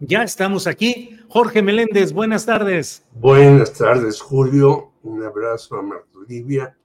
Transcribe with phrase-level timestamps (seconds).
[0.00, 1.16] Ya estamos aquí.
[1.28, 3.06] Jorge Meléndez, buenas tardes.
[3.12, 4.92] Buenas tardes, Julio.
[5.02, 6.76] Un abrazo a Marta Olivia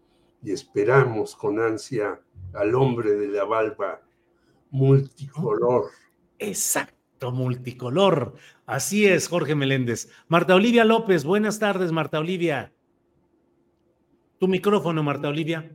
[0.44, 2.20] y esperamos con ansia
[2.54, 4.02] al hombre de la barba
[4.70, 5.86] multicolor.
[6.38, 8.36] Exacto, multicolor.
[8.66, 10.10] Así es, Jorge Meléndez.
[10.28, 12.72] Marta Olivia López, buenas tardes, Marta Olivia.
[14.38, 15.72] Tu micrófono, Marta Olivia.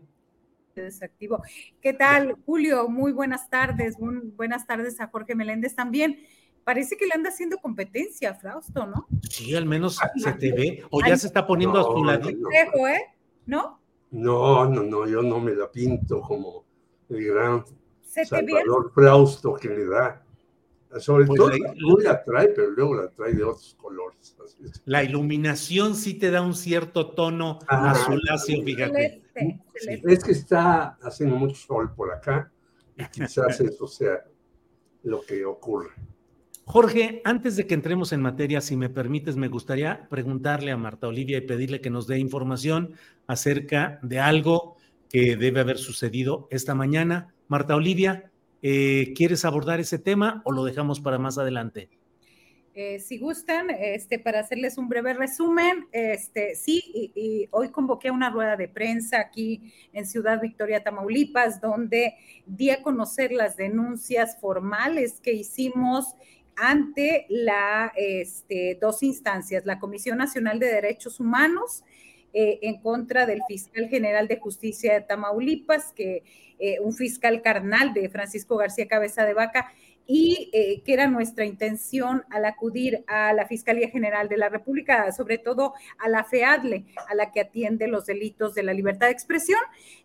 [0.77, 1.43] Desactivo.
[1.81, 2.89] ¿Qué tal, Julio?
[2.89, 3.97] Muy buenas tardes.
[3.99, 6.19] buenas tardes a Jorge Meléndez también
[6.65, 9.07] parece que le anda haciendo competencia a Frausto, ¿no?
[9.29, 12.29] Sí, al menos se te ve, o ya se está poniendo a su lado.
[12.29, 13.01] ¿eh?
[13.47, 13.81] ¿No?
[14.11, 16.65] No, no, no, yo no me la pinto como
[17.09, 17.65] el gran
[18.03, 20.21] Salvador Frausto que le da.
[21.01, 24.37] Sobre pues todo, la, la trae, pero luego la trae de otros colores.
[24.85, 29.23] La iluminación sí te da un cierto tono ah, azuláceo, fíjate.
[29.75, 32.53] Es que está haciendo mucho sol por acá
[32.97, 34.25] y quizás eso sea
[35.03, 35.91] lo que ocurre.
[36.67, 41.07] Jorge, antes de que entremos en materia, si me permites, me gustaría preguntarle a Marta
[41.07, 42.95] Olivia y pedirle que nos dé información
[43.27, 44.77] acerca de algo
[45.11, 47.35] que debe haber sucedido esta mañana.
[47.49, 48.31] Marta Olivia,
[48.63, 51.91] eh, ¿quieres abordar ese tema o lo dejamos para más adelante?
[52.77, 57.13] Eh, si gustan, este, para hacerles un breve resumen, este, sí,
[57.53, 62.15] hoy convoqué una rueda de prensa aquí en Ciudad Victoria, Tamaulipas, donde
[62.47, 66.17] di a conocer las denuncias formales que hicimos
[66.57, 71.85] ante la este, dos instancias, la Comisión Nacional de Derechos Humanos
[72.37, 76.25] eh, en contra del fiscal general de justicia de Tamaulipas, que
[76.59, 79.73] eh, un fiscal carnal de Francisco García Cabeza de Vaca,
[80.05, 85.11] y eh, que era nuestra intención al acudir a la Fiscalía General de la República,
[85.13, 89.13] sobre todo a la FEADLE, a la que atiende los delitos de la libertad de
[89.13, 89.61] expresión,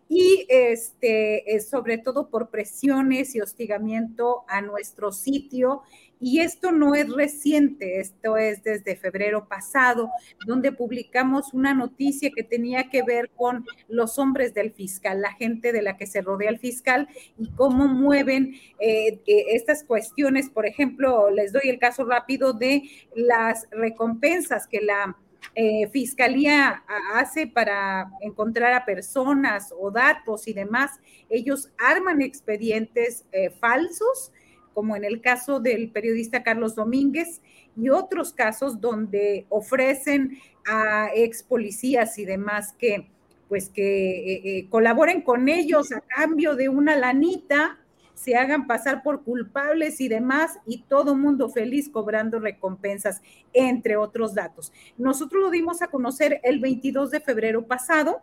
[0.08, 5.82] y este, sobre todo por presiones y hostigamiento a nuestro sitio
[6.20, 10.10] y esto no es reciente, esto es desde febrero pasado,
[10.46, 15.72] donde publicamos una noticia que tenía que ver con los hombres del fiscal, la gente
[15.72, 17.08] de la que se rodea el fiscal
[17.38, 20.50] y cómo mueven eh, eh, estas cuestiones.
[20.50, 22.82] Por ejemplo, les doy el caso rápido de
[23.16, 25.16] las recompensas que la
[25.54, 31.00] eh, fiscalía hace para encontrar a personas o datos y demás.
[31.30, 33.24] Ellos arman expedientes
[33.58, 34.32] falsos
[34.74, 37.40] como en el caso del periodista Carlos Domínguez
[37.76, 43.08] y otros casos donde ofrecen a ex policías y demás que
[43.50, 47.80] pues que eh, eh, colaboren con ellos a cambio de una lanita,
[48.14, 54.34] se hagan pasar por culpables y demás, y todo mundo feliz cobrando recompensas, entre otros
[54.34, 54.72] datos.
[54.98, 58.22] Nosotros lo dimos a conocer el 22 de febrero pasado,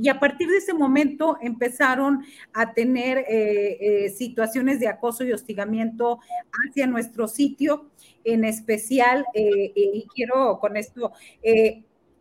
[0.00, 5.32] y a partir de ese momento empezaron a tener eh, eh, situaciones de acoso y
[5.32, 6.20] hostigamiento
[6.52, 7.90] hacia nuestro sitio,
[8.24, 11.12] en especial, eh, y quiero con esto,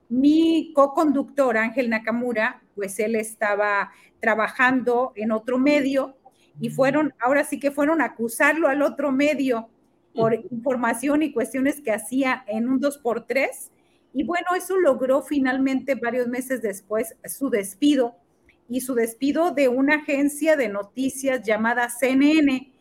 [0.09, 3.91] mi co-conductor Ángel Nakamura, pues él estaba
[4.21, 6.15] trabajando en otro medio
[6.59, 9.69] y fueron, ahora sí que fueron a acusarlo al otro medio
[10.15, 13.69] por información y cuestiones que hacía en un 2x3
[14.17, 18.15] y bueno, eso logró finalmente varios meses después su despido
[18.67, 22.73] y su despido de una agencia de noticias llamada CNN,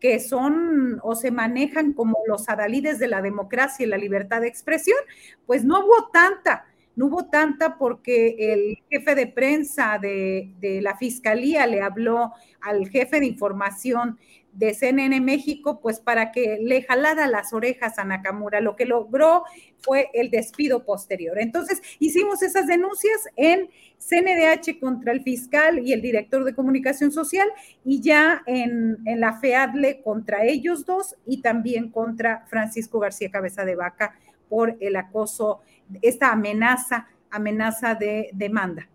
[0.00, 4.48] que son o se manejan como los adalides de la democracia y la libertad de
[4.48, 4.96] expresión,
[5.44, 6.64] pues no hubo tanta,
[6.96, 12.32] no hubo tanta porque el jefe de prensa de, de la fiscalía le habló
[12.62, 14.18] al jefe de información
[14.52, 18.60] de CNN México, pues para que le jalara las orejas a Nakamura.
[18.60, 19.44] Lo que logró
[19.78, 21.38] fue el despido posterior.
[21.38, 23.68] Entonces, hicimos esas denuncias en
[23.98, 27.48] CNDH contra el fiscal y el director de comunicación social
[27.84, 33.64] y ya en, en la FEADLE contra ellos dos y también contra Francisco García Cabeza
[33.64, 34.14] de Vaca
[34.48, 35.60] por el acoso,
[36.02, 38.88] esta amenaza, amenaza de demanda.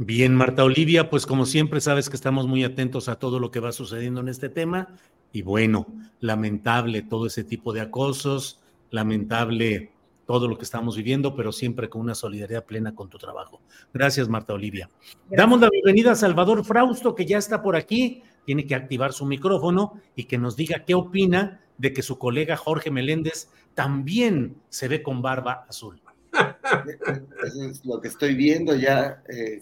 [0.00, 3.58] Bien, Marta Olivia, pues como siempre sabes que estamos muy atentos a todo lo que
[3.58, 4.94] va sucediendo en este tema
[5.32, 5.88] y bueno,
[6.20, 8.62] lamentable todo ese tipo de acosos,
[8.92, 9.90] lamentable
[10.24, 13.60] todo lo que estamos viviendo, pero siempre con una solidaridad plena con tu trabajo.
[13.92, 14.88] Gracias, Marta Olivia.
[15.30, 19.26] Damos la bienvenida a Salvador Frausto, que ya está por aquí, tiene que activar su
[19.26, 24.86] micrófono y que nos diga qué opina de que su colega Jorge Meléndez también se
[24.86, 26.00] ve con barba azul.
[27.44, 29.24] Eso es lo que estoy viendo ya.
[29.28, 29.60] Eh,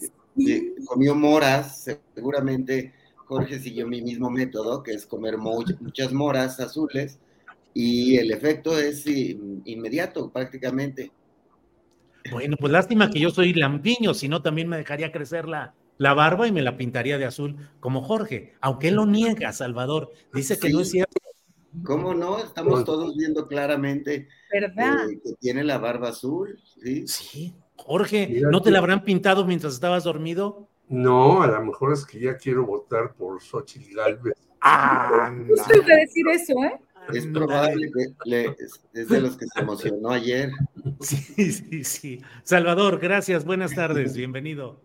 [0.86, 2.92] comió moras, seguramente
[3.26, 7.18] Jorge siguió mi mismo método, que es comer muchas moras azules,
[7.74, 11.10] y el efecto es inmediato prácticamente.
[12.30, 16.14] Bueno, pues lástima que yo soy lampiño, si no también me dejaría crecer la, la
[16.14, 20.58] barba y me la pintaría de azul como Jorge, aunque él lo niega, Salvador, dice
[20.58, 21.12] que no es cierto.
[21.84, 22.38] ¿Cómo no?
[22.38, 25.10] Estamos todos viendo claramente ¿verdad?
[25.10, 26.58] Eh, que tiene la barba azul.
[26.82, 27.06] Sí.
[27.06, 27.54] sí.
[27.76, 30.68] Jorge, ¿no te la habrán pintado mientras estabas dormido?
[30.88, 34.34] No, a lo mejor es que ya quiero votar por Xochitl Galvez.
[34.60, 36.80] Ah, Justo iba a decir eso, ¿eh?
[37.12, 38.56] Es probable que
[38.94, 40.50] es de los que se emocionó ayer.
[41.00, 42.22] Sí, sí, sí.
[42.42, 44.80] Salvador, gracias, buenas tardes, bienvenido.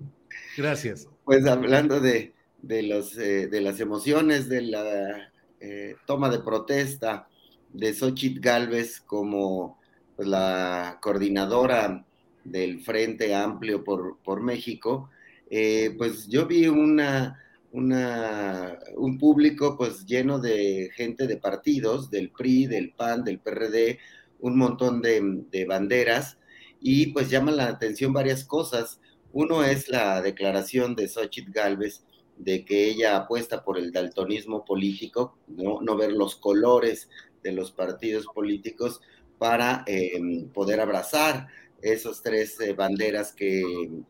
[0.57, 1.07] Gracias.
[1.23, 7.27] Pues hablando de, de los, eh, de las emociones, de la eh, toma de protesta
[7.73, 9.79] de Xochitl Galvez como
[10.15, 12.05] pues, la coordinadora
[12.43, 15.09] del Frente Amplio por, por México,
[15.49, 17.39] eh, pues yo vi una,
[17.71, 23.99] una, un público pues lleno de gente de partidos, del PRI, del PAN, del PRD,
[24.39, 25.21] un montón de,
[25.51, 26.37] de banderas,
[26.79, 28.99] y pues llaman la atención varias cosas.
[29.33, 32.03] Uno es la declaración de Xochitl Galvez
[32.37, 37.07] de que ella apuesta por el daltonismo político, no, no ver los colores
[37.43, 39.01] de los partidos políticos
[39.37, 40.19] para eh,
[40.53, 41.47] poder abrazar
[41.81, 43.63] esos tres eh, banderas que,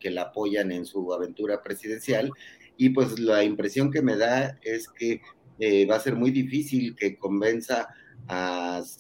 [0.04, 2.32] la apoyan en su aventura presidencial.
[2.78, 5.22] Y pues la impresión que me da es que
[5.60, 7.88] eh, va a ser muy difícil que convenza
[8.28, 8.96] al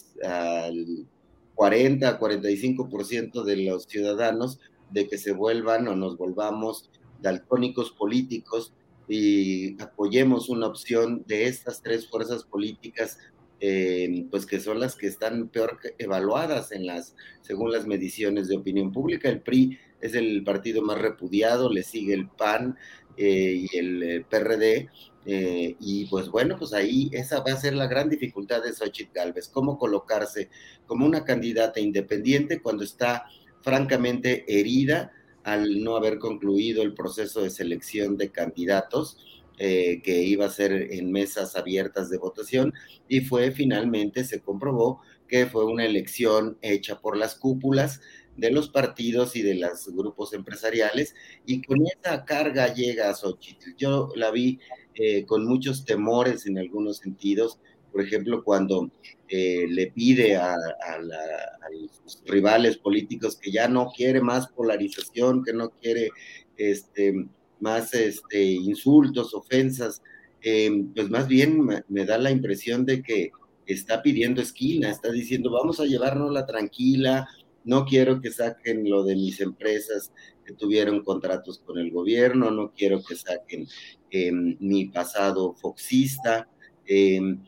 [1.55, 4.59] 40, 45% de los ciudadanos
[4.91, 6.89] de que se vuelvan o nos volvamos
[7.21, 8.73] daltónicos políticos
[9.07, 13.17] y apoyemos una opción de estas tres fuerzas políticas
[13.63, 18.57] eh, pues que son las que están peor evaluadas en las, según las mediciones de
[18.57, 19.29] opinión pública.
[19.29, 22.75] El PRI es el partido más repudiado, le sigue el PAN
[23.17, 24.89] eh, y el eh, PRD.
[25.25, 29.47] y pues bueno, pues ahí esa va a ser la gran dificultad de Xochitl Galvez,
[29.47, 30.49] cómo colocarse
[30.87, 33.25] como una candidata independiente cuando está
[33.61, 35.11] francamente herida
[35.43, 39.17] al no haber concluido el proceso de selección de candidatos
[39.63, 42.73] eh, que iba a ser en mesas abiertas de votación
[43.07, 48.01] y fue finalmente, se comprobó que fue una elección hecha por las cúpulas
[48.35, 51.13] de los partidos y de los grupos empresariales
[51.45, 53.75] y con esa carga llega a Xochitl.
[53.77, 54.57] Yo la vi
[54.95, 57.59] eh, con muchos temores en algunos sentidos,
[57.91, 58.89] por ejemplo, cuando
[59.27, 65.53] eh, le pide a, a, los rivales políticos que ya no quiere más polarización, que
[65.53, 66.09] no quiere
[66.57, 67.13] este,
[67.61, 70.01] más este, insultos, ofensas,
[70.41, 73.31] eh, pues más bien me, da la impresión de que
[73.65, 77.27] está pidiendo esquina, está diciendo, vamos a llevárnosla tranquila,
[77.63, 80.11] no quiero que saquen lo de mis empresas
[80.43, 83.67] que tuvieron contratos con el gobierno, no quiero que saquen
[84.09, 86.49] em, mi pasado foxista.
[86.87, 87.39] Em,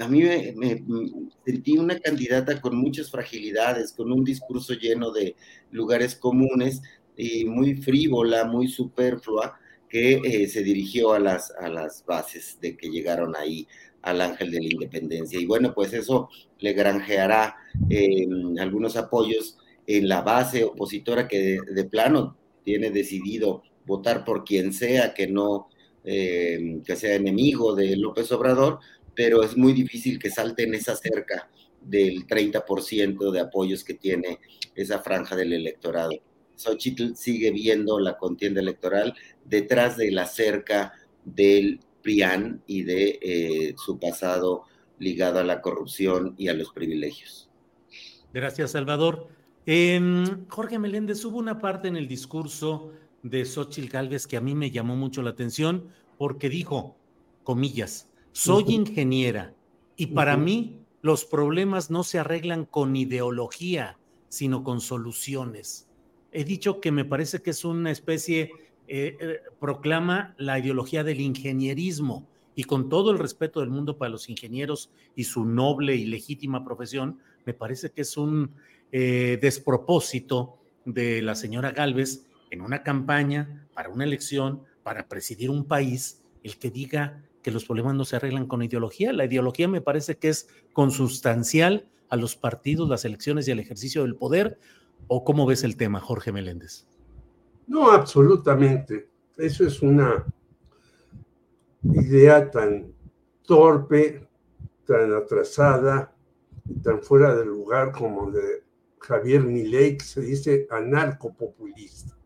[0.00, 0.82] a mí me, me,
[1.46, 5.36] sentí una candidata con muchas fragilidades, con un discurso lleno de
[5.70, 6.82] lugares comunes
[7.16, 9.59] y muy frívola, muy superflua,
[9.90, 13.66] que eh, se dirigió a las, a las bases de que llegaron ahí
[14.02, 15.38] al Ángel de la Independencia.
[15.38, 16.30] Y bueno, pues eso
[16.60, 17.56] le granjeará
[17.90, 24.72] em, algunos apoyos en la base opositora que de, plano tiene decidido votar por quien
[24.72, 25.68] sea que no,
[26.04, 28.78] em, que sea enemigo de López Obrador,
[29.14, 34.38] pero es muy difícil que salten esa cerca del 30% de apoyos que tiene
[34.74, 36.12] esa franja del electorado.
[36.60, 39.14] Xochitl sigue viendo la contienda electoral
[39.44, 40.92] detrás de la cerca
[41.24, 44.64] del PRIAN y de eh, su pasado
[44.98, 47.50] ligado a la corrupción y a los privilegios.
[48.32, 49.28] Gracias, Salvador.
[49.66, 54.54] Em, Jorge Meléndez, hubo una parte en el discurso de Xochitl Gálvez que a mí
[54.54, 56.96] me llamó mucho la atención porque dijo,
[57.44, 59.54] comillas, soy ingeniera
[59.96, 63.98] y para mí los problemas no se arreglan con ideología,
[64.28, 65.89] sino con soluciones.
[66.32, 68.52] He dicho que me parece que es una especie,
[68.88, 74.10] eh, eh, proclama la ideología del ingenierismo y con todo el respeto del mundo para
[74.10, 78.52] los ingenieros y su noble y legítima profesión, me parece que es un
[78.92, 85.64] eh, despropósito de la señora Galvez en una campaña para una elección, para presidir un
[85.64, 89.12] país, el que diga que los problemas no se arreglan con ideología.
[89.12, 94.02] La ideología me parece que es consustancial a los partidos, las elecciones y al ejercicio
[94.02, 94.58] del poder.
[95.12, 96.86] ¿O cómo ves el tema, Jorge Meléndez?
[97.66, 99.10] No, absolutamente.
[99.36, 100.24] Eso es una
[101.82, 102.94] idea tan
[103.42, 104.28] torpe,
[104.86, 106.14] tan atrasada,
[106.84, 108.62] tan fuera de lugar como de
[109.00, 112.16] Javier Milei, que se dice anarcopopulista.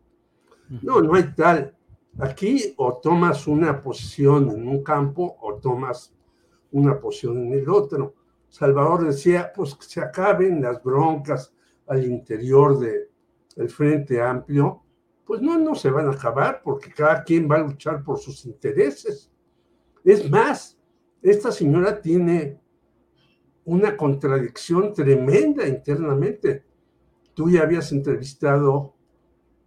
[0.83, 1.75] No, no hay tal.
[2.19, 6.13] Aquí o tomas una posición en un campo o tomas
[6.71, 8.13] una posición en el otro.
[8.47, 11.54] Salvador decía, pues que se acaben las broncas
[11.87, 14.81] al interior del Frente Amplio.
[15.25, 18.45] Pues no, no se van a acabar porque cada quien va a luchar por sus
[18.45, 19.31] intereses.
[20.03, 20.77] Es más,
[21.21, 22.59] esta señora tiene
[23.65, 26.63] una contradicción tremenda internamente.
[27.33, 28.93] Tú ya habías entrevistado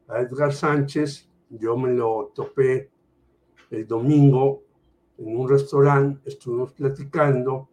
[0.06, 2.90] a Edgar Sánchez, yo me lo topé
[3.70, 4.62] el domingo
[5.18, 7.68] en un restaurante, estuvimos platicando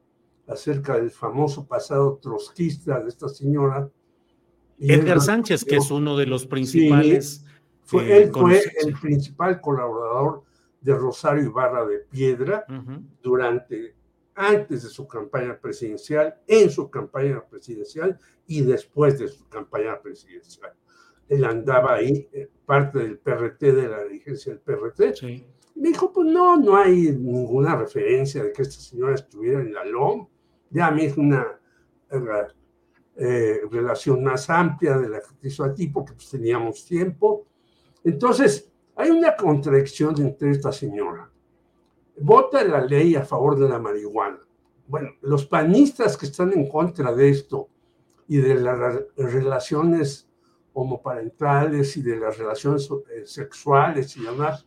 [0.48, 3.90] acerca del famoso pasado trotskista de esta señora.
[4.79, 7.46] Edgar Sánchez, que es uno de los principales.
[7.84, 10.44] fue, él fue el principal colaborador
[10.82, 12.65] de Rosario Ibarra de Piedra
[13.22, 13.96] durante,
[14.36, 20.74] antes de su campaña presidencial, en su campaña presidencial y después de su campaña presidencial
[21.27, 25.22] él andaba ahí, eh, parte del PRT, de la dirigencia del PRT.
[25.75, 29.84] Me dijo, pues no, no hay ninguna referencia de que esta señora estuviera en la
[29.84, 30.27] LOM.
[30.70, 31.60] Ya me es una
[32.10, 32.20] eh,
[33.18, 37.46] eh, relación más amplia de la que hizo a ti, porque pues teníamos tiempo.
[38.04, 41.30] Entonces, hay una contradicción entre esta señora.
[42.20, 44.40] Vota la ley a favor de la marihuana.
[44.88, 47.70] Bueno, los panistas que están en contra de esto
[48.28, 50.30] y de las relaciones
[50.74, 54.66] homoparentales y de las relaciones eh, sexuales y demás,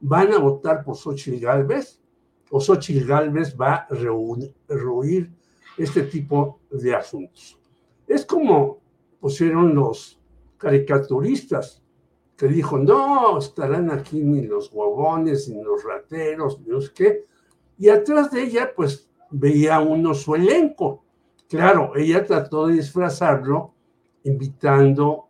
[0.00, 2.00] van a votar por Xochitl Galvez
[2.50, 5.30] o Xochitl Galvez va a rehuir
[5.76, 7.58] este tipo de asuntos.
[8.06, 8.80] Es como
[9.20, 10.20] pusieron los
[10.58, 11.82] caricaturistas
[12.36, 17.24] que dijo, no, estarán aquí ni los huevones, ni los rateros, ni los qué.
[17.78, 21.04] Y atrás de ella, pues veía uno su elenco.
[21.48, 23.74] Claro, ella trató de disfrazarlo
[24.24, 25.28] invitando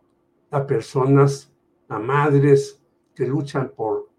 [0.51, 1.51] a personas,
[1.87, 2.81] a madres
[3.13, 4.09] que luchan por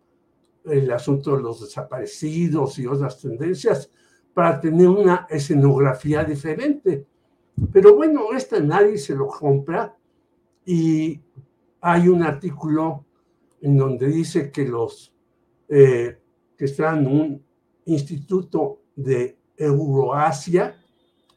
[0.65, 3.91] el asunto de los desaparecidos y otras tendencias
[4.35, 7.07] para tener una escenografía diferente.
[7.73, 9.97] Pero bueno, esta nadie se lo compra
[10.65, 11.21] y
[11.81, 13.05] hay un artículo
[13.61, 15.13] en donde dice que los
[15.69, 16.19] eh,
[16.57, 17.45] que están en un
[17.87, 20.77] instituto de Euroasia,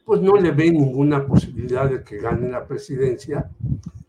[0.06, 3.50] pues no le ven ninguna posibilidad de que gane la presidencia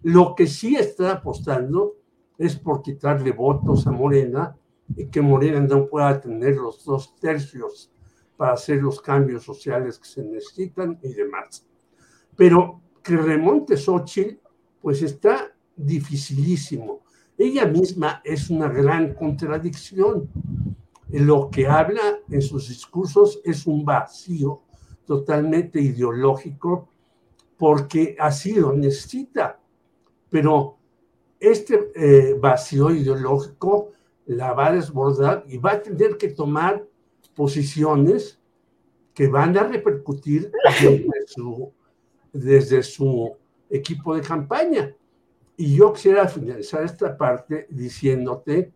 [0.02, 1.96] lo que sí está apostando
[2.38, 4.56] es por quitarle votos a Morena
[4.96, 7.92] y que Morena no pueda tener los dos tercios
[8.36, 11.66] para hacer los cambios sociales que se necesitan y demás.
[12.36, 14.38] Pero que remonte Xochitl,
[14.80, 17.00] pues está dificilísimo.
[17.36, 20.28] Ella misma es una gran contradicción.
[21.08, 24.62] Lo que habla en sus discursos es un vacío
[25.04, 26.88] totalmente ideológico
[27.56, 29.60] porque así lo necesita
[30.30, 30.78] pero
[31.40, 33.92] este eh, vacío ideológico
[34.26, 36.86] la va a desbordar y va a tener que tomar
[37.34, 38.40] posiciones
[39.12, 40.52] que van a repercutir
[42.32, 43.36] desde su,
[43.70, 44.94] equipo de campaña.
[45.56, 48.72] Y yo quisiera finalizar esta parte diciéndote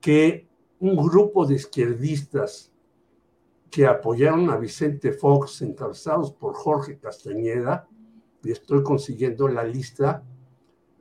[0.00, 0.46] que
[0.80, 2.70] un grupo de izquierdistas
[3.70, 7.88] que apoyaron a Vicente Fox, encabezados por Jorge Castañeda,
[8.44, 10.22] y estoy consiguiendo la lista,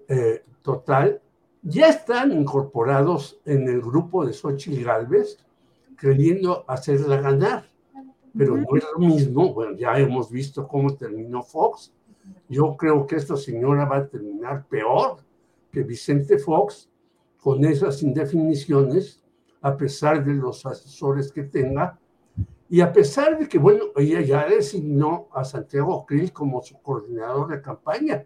[0.07, 1.21] eh, total,
[1.63, 5.37] ya están incorporados en el grupo de Xochitl Galvez,
[5.97, 7.70] queriendo hacerla ganar.
[8.37, 11.93] Pero no es lo mismo, bueno, ya hemos visto cómo terminó Fox.
[12.47, 15.17] Yo creo que esta señora va a terminar peor
[15.71, 16.89] que Vicente Fox
[17.37, 19.23] con esas indefiniciones,
[19.61, 21.99] a pesar de los asesores que tenga,
[22.69, 27.49] y a pesar de que, bueno, ella ya designó a Santiago Krill como su coordinador
[27.49, 28.25] de campaña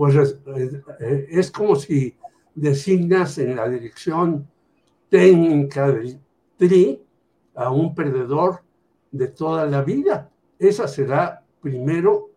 [0.00, 2.16] pues eh, es, como si
[2.54, 4.48] designas en la dirección
[5.10, 6.18] técnica del
[6.56, 7.02] TRI
[7.54, 8.62] a un perdedor
[9.10, 10.30] de toda la vida.
[10.58, 12.30] Esa será primero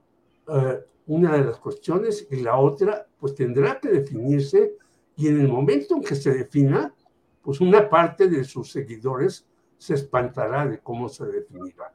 [0.48, 4.74] eh, una de las cuestiones y la otra pues tendrá que definirse
[5.15, 6.94] y en el momento en que se defina,
[7.42, 9.46] pues una parte de sus seguidores
[9.77, 11.94] se espantará de cómo se definirá.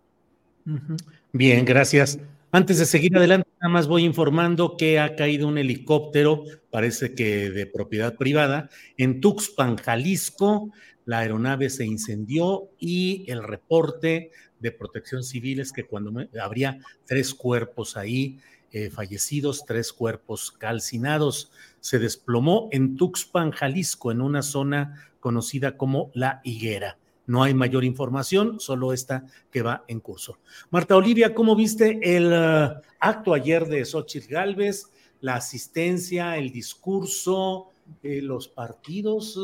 [1.33, 2.19] Bien, gracias.
[2.51, 7.51] Antes de seguir adelante, nada más voy informando que ha caído un helicóptero, parece que
[7.51, 10.71] de propiedad privada, en Tuxpan, Jalisco.
[11.05, 17.35] La aeronave se incendió y el reporte de protección civil es que cuando habría tres
[17.35, 18.39] cuerpos ahí
[18.71, 21.51] eh, fallecidos, tres cuerpos calcinados.
[21.81, 26.99] Se desplomó en Tuxpan, Jalisco, en una zona conocida como La Higuera.
[27.27, 30.39] No hay mayor información, solo esta que va en curso.
[30.71, 32.69] Marta Olivia, ¿cómo viste el eh,
[33.01, 34.91] acto ayer de Xochitl Galvez?
[35.23, 37.69] La asistencia, el discurso,
[38.03, 39.39] eh, los partidos,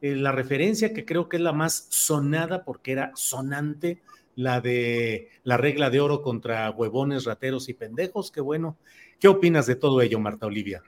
[0.00, 4.00] la referencia que creo que es la más sonada porque era sonante
[4.34, 8.30] la de la regla de oro contra huevones, rateros y pendejos.
[8.30, 8.76] Qué bueno.
[9.18, 10.82] ¿Qué opinas de todo ello, Marta Olivia?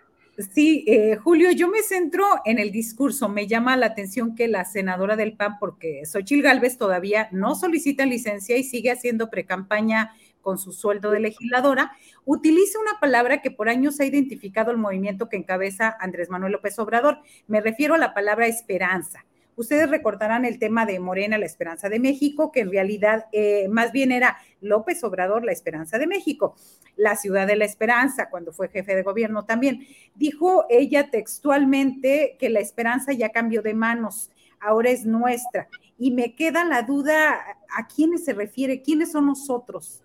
[0.53, 3.29] Sí, eh, Julio, yo me centro en el discurso.
[3.29, 8.05] Me llama la atención que la senadora del PAN, porque Xochil Gálvez todavía no solicita
[8.05, 11.93] licencia y sigue haciendo precampaña con su sueldo de legisladora,
[12.25, 16.79] utiliza una palabra que por años ha identificado el movimiento que encabeza Andrés Manuel López
[16.79, 17.19] Obrador.
[17.47, 19.25] Me refiero a la palabra esperanza.
[19.57, 23.93] Ustedes recordarán el tema de Morena, la esperanza de México, que en realidad eh, más
[23.93, 26.57] bien era López Obrador, la esperanza de México,
[26.97, 29.87] la ciudad de la esperanza, cuando fue jefe de gobierno también.
[30.15, 34.31] Dijo ella textualmente que la esperanza ya cambió de manos,
[34.61, 35.69] ahora es nuestra.
[35.99, 37.41] Y me queda la duda
[37.77, 40.05] a quiénes se refiere, quiénes son nosotros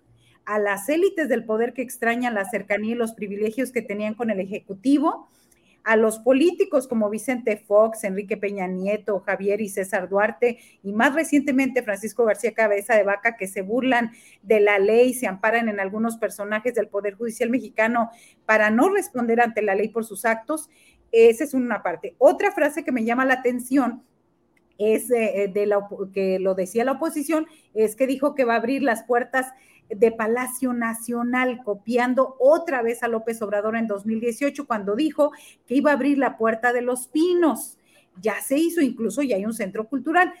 [0.50, 4.30] a las élites del poder que extrañan la cercanía y los privilegios que tenían con
[4.30, 5.28] el Ejecutivo,
[5.90, 11.16] a los políticos como Vicente Fox, Enrique Peña Nieto, Javier y César Duarte, y más
[11.16, 15.80] recientemente Francisco García Cabeza de Vaca, que se burlan de la ley, se amparan en
[15.80, 18.08] algunos personajes del Poder Judicial mexicano
[18.46, 20.70] para no responder ante la ley por sus actos.
[21.10, 22.14] Esa es una parte.
[22.18, 24.04] Otra frase que me llama la atención
[24.78, 28.58] es eh, de la, que lo decía la oposición, es que dijo que va a
[28.58, 29.52] abrir las puertas
[29.94, 35.32] de Palacio Nacional, copiando otra vez a López Obrador en 2018, cuando dijo
[35.66, 37.78] que iba a abrir la Puerta de los Pinos.
[38.20, 40.32] Ya se hizo, incluso ya hay un centro cultural.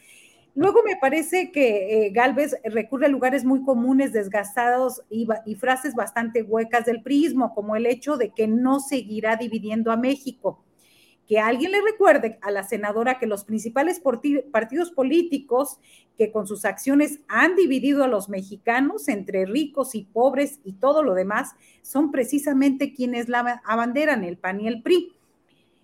[0.54, 5.94] Luego me parece que eh, Galvez recurre a lugares muy comunes, desgastados y, y, frases
[5.94, 10.64] bastante huecas del prismo, como el hecho de que no seguirá dividiendo a México
[11.30, 14.02] que alguien le recuerde a la senadora que los principales
[14.50, 15.78] partidos políticos
[16.18, 21.04] que con sus acciones han dividido a los mexicanos entre ricos y pobres y todo
[21.04, 25.12] lo demás, son precisamente quienes la abanderan, el PAN y el PRI.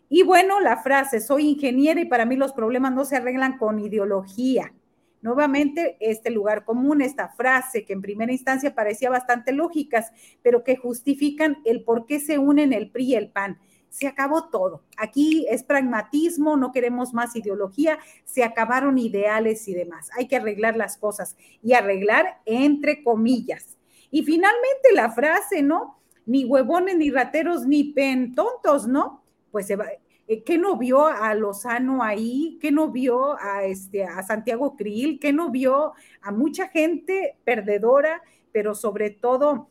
[0.09, 3.79] Y bueno, la frase, soy ingeniera y para mí los problemas no se arreglan con
[3.79, 4.75] ideología.
[5.23, 10.11] Nuevamente, este lugar común, esta frase que en primera instancia parecía bastante lógicas,
[10.43, 13.61] pero que justifican el por qué se unen el PRI y el PAN
[13.97, 14.83] se acabó todo.
[14.99, 20.11] Aquí es pragmatismo, no queremos más ideología, se acabaron ideales y demás.
[20.19, 23.79] Hay que arreglar las cosas y arreglar entre comillas.
[24.11, 25.99] Y finalmente la frase, ¿no?
[26.27, 29.25] Ni huevones, ni rateros, ni pen tontos, ¿no?
[29.51, 29.87] Pues se va,
[30.29, 32.59] eh, ¿qué no vio a Lozano ahí?
[32.61, 35.19] ¿Qué no vio a, este, a Santiago Krill?
[35.19, 39.71] ¿Qué no vio a mucha gente perdedora, pero sobre todo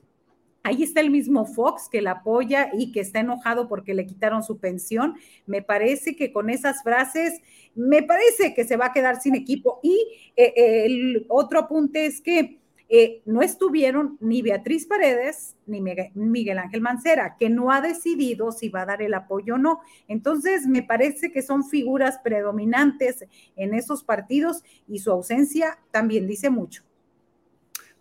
[0.65, 4.41] Ahí está el mismo Fox que la apoya y que está enojado porque le quitaron
[4.41, 5.13] su pensión.
[5.45, 7.39] Me parece que con esas frases,
[7.75, 9.80] me parece que se va a quedar sin equipo.
[9.84, 9.95] Y
[10.36, 12.58] eh, eh, el otro apunte es que
[12.89, 15.82] eh, no estuvieron ni Beatriz Paredes ni
[16.15, 19.82] Miguel Ángel Mancera, que no ha decidido si va a dar el apoyo o no.
[20.08, 23.23] Entonces, me parece que son figuras predominantes
[23.56, 26.82] en esos partidos y su ausencia también dice mucho.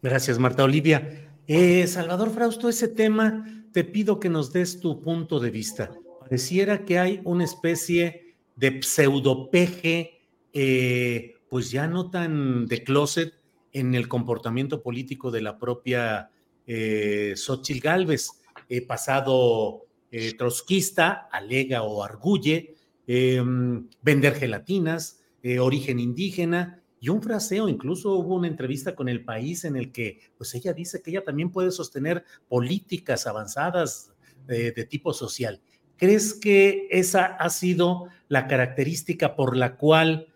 [0.00, 1.33] Gracias, Marta Olivia.
[1.46, 5.92] Eh, Salvador Frausto, ese tema, te pido que nos des tu punto de vista.
[6.20, 10.22] Pareciera que hay una especie de pseudopeje,
[10.54, 13.34] eh, pues ya no tan de closet
[13.72, 16.30] en el comportamiento político de la propia
[16.66, 18.30] eh, Xochitl Galvez,
[18.88, 22.74] pasado eh, trotskista, alega o arguye,
[23.06, 25.20] vender gelatinas,
[25.60, 30.20] origen indígena, y un fraseo, incluso hubo una entrevista con El País en el que
[30.38, 34.14] pues ella dice que ella también puede sostener políticas avanzadas
[34.46, 35.60] de, tipo social.
[35.98, 40.28] ¿Crees que esa ha sido la característica por la cual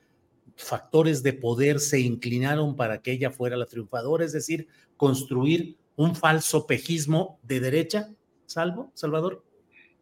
[0.56, 6.14] factores de poder se inclinaron para que ella fuera la triunfadora, es decir, construir un
[6.14, 8.10] falso pejismo de derecha,
[8.44, 9.42] Salvo, Salvador?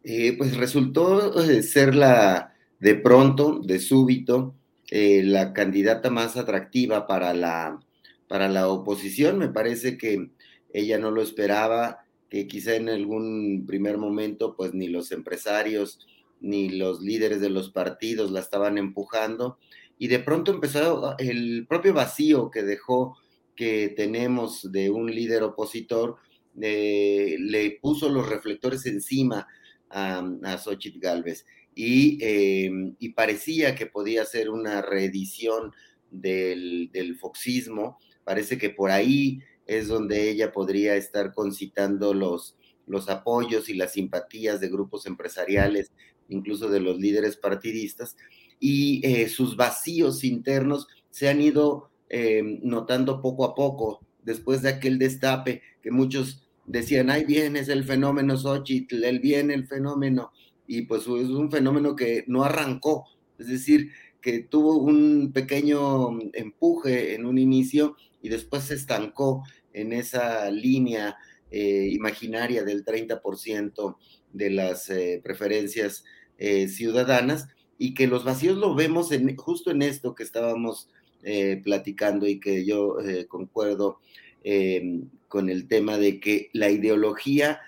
[0.03, 4.56] Eh, pues resultó eh, ser la, de pronto, de súbito,
[4.89, 7.79] eh, la candidata más atractiva para la
[8.27, 9.37] para la oposición.
[9.37, 10.29] Me parece que
[10.73, 15.99] ella no lo esperaba, que quizá en algún primer momento, pues ni los empresarios
[16.39, 19.57] ni los líderes de los partidos la estaban empujando.
[19.97, 23.17] Y de pronto empezó el propio vacío que dejó
[23.55, 26.17] que tenemos de un líder opositor,
[26.61, 29.47] eh, le puso los reflectores encima
[29.89, 31.45] a, a Xochitl Galvez.
[31.79, 35.73] Y, eh, y, parecía que podía ser una reedición
[36.09, 37.99] del, del foxismo.
[38.23, 43.93] Parece que por ahí es donde ella podría estar concitando los, los apoyos y las
[43.93, 45.91] simpatías de grupos empresariales,
[46.29, 48.15] incluso de los líderes partidistas,
[48.59, 54.69] y eh, sus vacíos internos se han ido eh, notando poco a poco después de
[54.69, 60.31] aquel destape que muchos decían, ahí viene es el fenómeno Xochitl, él viene el fenómeno,
[60.67, 63.05] y pues es un fenómeno que no arrancó,
[63.39, 69.93] es decir, que tuvo un pequeño empuje en un inicio y después se estancó en
[69.93, 71.15] esa línea
[71.49, 73.95] eh, imaginaria del 30%
[74.33, 76.03] de las eh, preferencias
[76.37, 80.89] eh, ciudadanas y que los vacíos lo vemos en, justo en esto que estábamos
[81.63, 82.95] platicando y que yo
[83.27, 83.99] concuerdo
[85.27, 87.59] con el tema de que la ideología,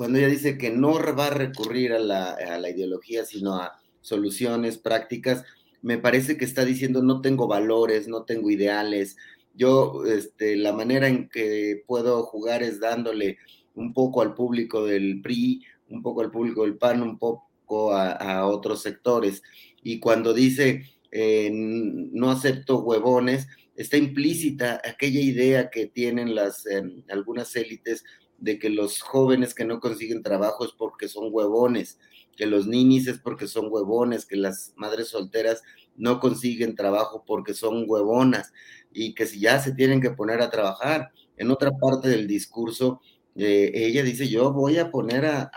[0.00, 3.78] cuando ella dice que no va a recurrir a la, a la ideología, sino a
[4.00, 5.44] soluciones prácticas,
[5.82, 9.18] me parece que está diciendo no tengo valores, no tengo ideales,
[9.52, 13.36] yo, este, la manera en que puedo jugar es dándole
[13.74, 18.46] un poco al público del PRI, un poco al público del PAN, un poco a,
[18.46, 19.42] otros sectores.
[19.82, 27.02] Y cuando dice eh, no acepto huevones, está implícita aquella idea que tienen las em,
[27.10, 28.02] algunas élites
[28.40, 31.98] de que los jóvenes que no consiguen trabajo es porque son huevones,
[32.36, 35.62] que los ninis es porque son huevones, que las madres solteras
[35.96, 38.52] no consiguen trabajo porque son huevonas
[38.92, 41.12] y que si ya se tienen que poner a trabajar.
[41.36, 43.00] En otra parte del discurso,
[43.36, 45.50] eh, ella dice, yo voy a poner a,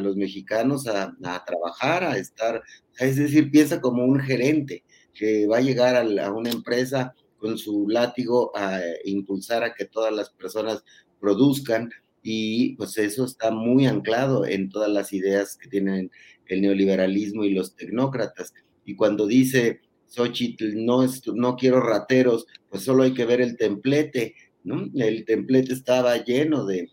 [0.00, 2.62] los mexicanos a, trabajar, a estar,
[2.98, 4.84] es decir, piensa como un gerente
[5.14, 9.84] que va a llegar a, a una empresa con su látigo a impulsar a que
[9.84, 10.84] todas las personas
[11.22, 11.90] produzcan
[12.22, 16.10] y pues eso está muy anclado en todas las ideas que tienen
[16.46, 18.52] el neoliberalismo y los tecnócratas.
[18.84, 24.34] Y cuando dice Xochitl, no, no quiero rateros, pues solo hay que ver el templete,
[24.64, 24.90] ¿no?
[24.94, 26.90] El templete estaba lleno de,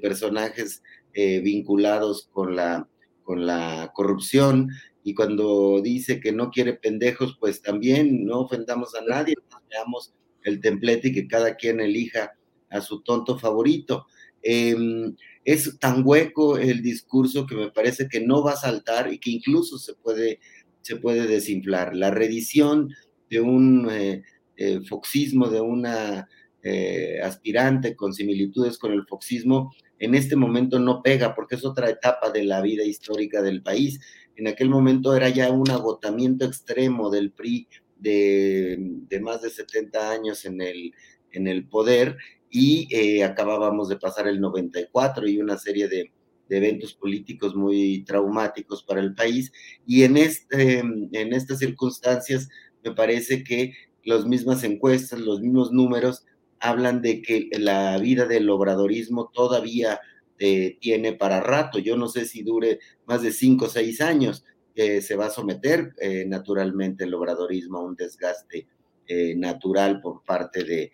[0.00, 2.88] personajes eh, vinculados con la,
[3.24, 4.70] con la corrupción,
[5.04, 9.34] y cuando dice que no quiere pendejos, pues también no ofendamos a nadie,
[9.68, 10.12] veamos
[10.44, 12.32] el templete y que cada quien elija
[12.72, 14.06] a su tonto favorito.
[14.42, 19.18] Em, es tan hueco el discurso que me parece que no va a saltar y
[19.18, 20.40] que incluso se puede
[20.82, 21.94] se puede desinflar.
[21.94, 22.90] La redición
[23.30, 24.22] de un eh,
[24.56, 26.28] eh, foxismo, de una
[26.62, 31.88] eh, aspirante con similitudes con el foxismo, en este momento no pega porque es otra
[31.88, 34.00] etapa de la vida histórica del país.
[34.36, 40.44] En aquel momento era ya un agotamiento extremo del PRI de, más de 70 años
[40.44, 40.92] en el,
[41.30, 42.16] en el poder
[42.52, 46.12] y acabábamos de pasar el 94 y una serie de,
[46.48, 49.50] eventos políticos muy traumáticos para el país.
[49.86, 52.50] Y en, este, en estas circunstancias
[52.84, 53.72] me parece que
[54.04, 56.26] las mismas encuestas, los mismos números
[56.60, 60.00] hablan de que la vida del obradorismo todavía
[60.38, 61.78] eh, tiene para rato.
[61.78, 64.44] Yo no sé si dure más de cinco o seis años.
[64.74, 68.66] se va a someter eh, naturalmente el obradorismo a un desgaste
[69.06, 70.90] eh, natural por parte de,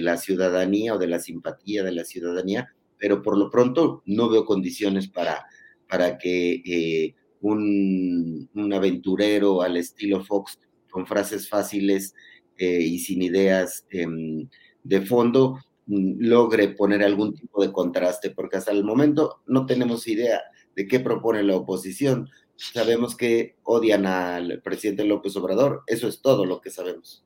[0.00, 4.44] la ciudadanía o de la simpatía de la ciudadanía, pero por lo pronto no veo
[4.44, 5.46] condiciones para,
[5.88, 10.58] para que eh, un, aventurero al estilo Fox,
[10.90, 12.14] con frases fáciles
[12.58, 14.48] eh, y sin ideas em,
[14.82, 20.08] de fondo, mm, logre poner algún tipo de contraste, porque hasta el momento no tenemos
[20.08, 20.42] idea
[20.74, 22.28] de qué propone la oposición.
[22.56, 27.25] Sabemos que odian al presidente López Obrador, eso es todo lo que sabemos.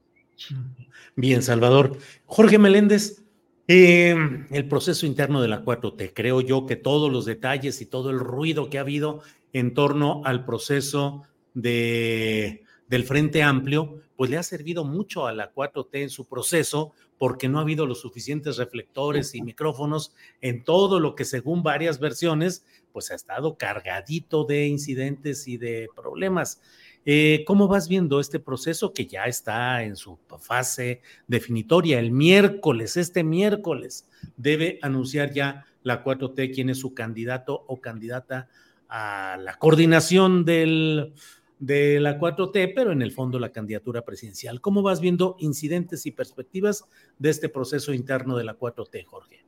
[1.17, 1.99] Bien, Salvador.
[2.27, 3.23] Jorge Meléndez,
[3.69, 4.15] eh,
[4.51, 8.19] el proceso interno de la 4T, creo yo que todos los detalles y todo el
[8.19, 9.23] ruido que ha habido
[9.53, 11.25] en torno al proceso
[11.55, 16.93] de, del Frente Amplio, pues le ha servido mucho a la 4T en su proceso
[17.19, 22.01] porque no ha habido los suficientes reflectores y micrófonos en todo lo que según varias
[22.01, 26.61] versiones, pues ha estado cargadito de incidentes y de problemas.
[27.05, 31.99] Eh, ¿Cómo vas viendo este proceso que ya está en su fase definitoria?
[31.99, 38.49] El miércoles, este miércoles, debe anunciar ya la 4T quién es su candidato o candidata
[38.89, 41.13] a la coordinación de
[41.59, 44.61] la 4T, pero en el fondo la candidatura presidencial.
[44.61, 46.85] ¿Cómo vas viendo incidentes y perspectivas
[47.19, 49.47] de este proceso interno de la 4T, Jorge?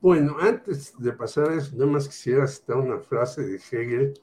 [0.00, 4.14] Bueno, antes de pasar a eso, nada más quisiera citar una frase de Hegel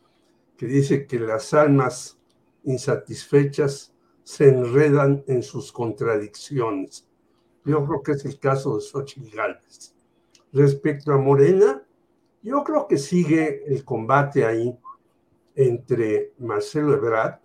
[0.56, 2.21] que dice que las almas
[2.64, 3.94] insatisfechas
[4.24, 7.08] se enredan en sus contradicciones.
[7.66, 9.96] Yo creo que es el caso de Xochitl Gálvez.
[10.54, 11.84] Respecto a Morena,
[12.42, 14.78] yo creo que sigue el combate ahí
[15.56, 17.40] entre Marcelo Ebrard,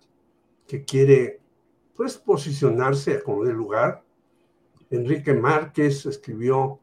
[0.65, 1.39] que quiere
[1.95, 4.03] pues posicionarse como de lugar.
[4.89, 6.79] Enrique Márquez escribió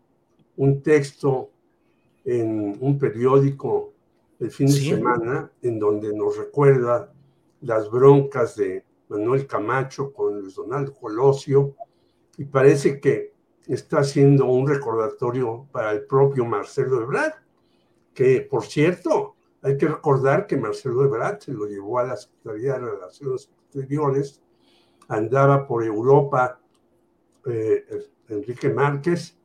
[0.57, 1.51] un texto
[2.25, 3.93] en un periódico
[4.41, 7.14] el fin de semana en donde nos recuerda
[7.65, 11.75] las broncas de Manuel Camacho con Luis Donaldo Colosio
[12.37, 13.33] y parece que
[13.67, 17.35] está haciendo un recordatorio para el propio Marcelo Ebrard,
[18.13, 22.75] que por cierto, hay que recordar que Marcelo Ebrard se lo llevó a la Secretaría
[22.75, 24.43] de Relaciones Exteriores,
[25.09, 26.61] andaba por Europa
[27.47, 27.85] eh,
[28.29, 29.39] Enrique Márquez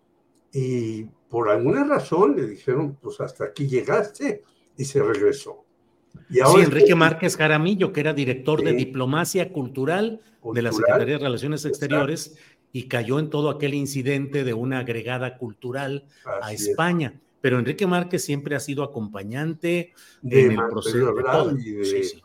[0.52, 4.44] y por alguna razón le dijeron, pues hasta aquí llegaste
[4.76, 5.66] y se regresó.
[6.30, 10.22] Y sí, Enrique Márquez Jaramillo, que era director de diplomacia cultural,
[10.54, 12.38] de la Secretaría de Relaciones Exteriores,
[12.72, 16.06] y cayó en todo aquel incidente de una agregada cultural
[16.42, 17.20] a España.
[17.42, 22.24] Pero Enrique Márquez siempre ha sido acompañante de en el proceso de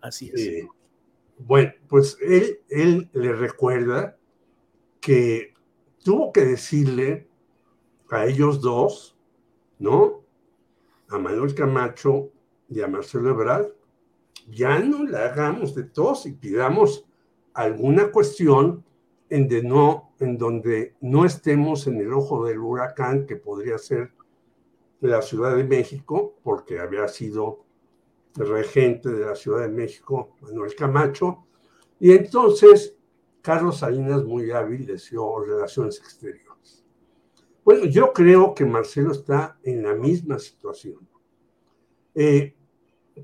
[0.00, 0.66] Así es.
[1.38, 4.16] bueno, pues él, él le recuerda
[5.00, 5.54] que
[6.02, 7.26] tuvo que decirle
[8.10, 9.16] a ellos dos,
[9.78, 10.22] ¿no?
[11.08, 12.30] A Manuel Camacho
[12.70, 13.66] y a Marcelo Ebrard,
[14.48, 17.04] ya no le hagamos de tos y pidamos
[17.52, 18.84] alguna cuestión
[19.28, 24.12] en, de no, en donde no estemos en el ojo del huracán que podría ser
[25.00, 27.64] la Ciudad de México, porque había sido
[28.34, 31.46] regente de la Ciudad de México Manuel Camacho,
[31.98, 32.96] y entonces
[33.42, 36.84] Carlos Salinas, muy hábil, dio relaciones exteriores.
[37.64, 41.08] Bueno, yo creo que Marcelo está en la misma situación.
[42.14, 42.54] Eh,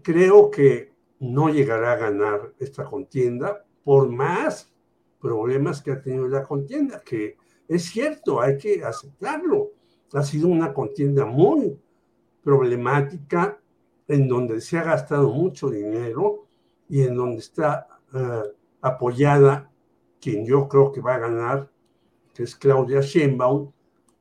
[0.03, 4.73] creo que no llegará a ganar esta contienda por más
[5.21, 7.37] problemas que ha tenido la contienda, que
[7.69, 9.73] es cierto, hay que aceptarlo.
[10.13, 11.79] Ha sido una contienda muy
[12.43, 13.59] problemática
[14.07, 16.47] en donde se ha gastado mucho dinero
[16.89, 18.43] y en donde está eh,
[18.81, 19.71] apoyada
[20.21, 21.71] quien yo creo que va a ganar,
[22.35, 23.73] que es Claudia Sheinbaum,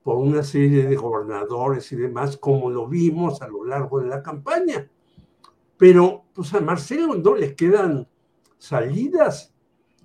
[0.04, 4.22] por una serie de gobernadores y demás, como lo vimos a lo largo de la
[4.22, 4.90] campaña.
[5.78, 8.08] Pero pues a Marcelo no le quedan
[8.58, 9.54] salidas.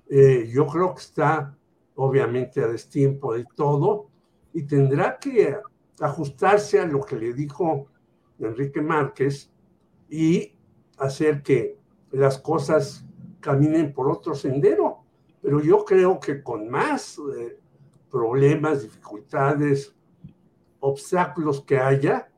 [0.08, 1.56] Eh, yo creo que está
[1.94, 4.08] obviamente a destiempo de todo
[4.52, 5.56] y tendrá que
[6.00, 7.86] ajustarse a lo que le dijo
[8.38, 9.50] Enrique Márquez
[10.08, 10.54] y
[10.98, 11.78] hacer que
[12.10, 13.04] las cosas
[13.40, 15.04] caminen por otro sendero.
[15.42, 17.58] Pero yo creo que con más eh,
[18.10, 19.94] problemas, dificultades,
[20.80, 22.29] obstáculos que haya,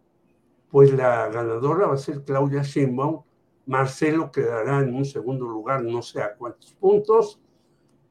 [0.72, 3.22] pues la ganadora va a ser Claudia Sheinbaum.
[3.66, 7.38] Marcelo quedará en un segundo lugar, no sé a cuántos puntos.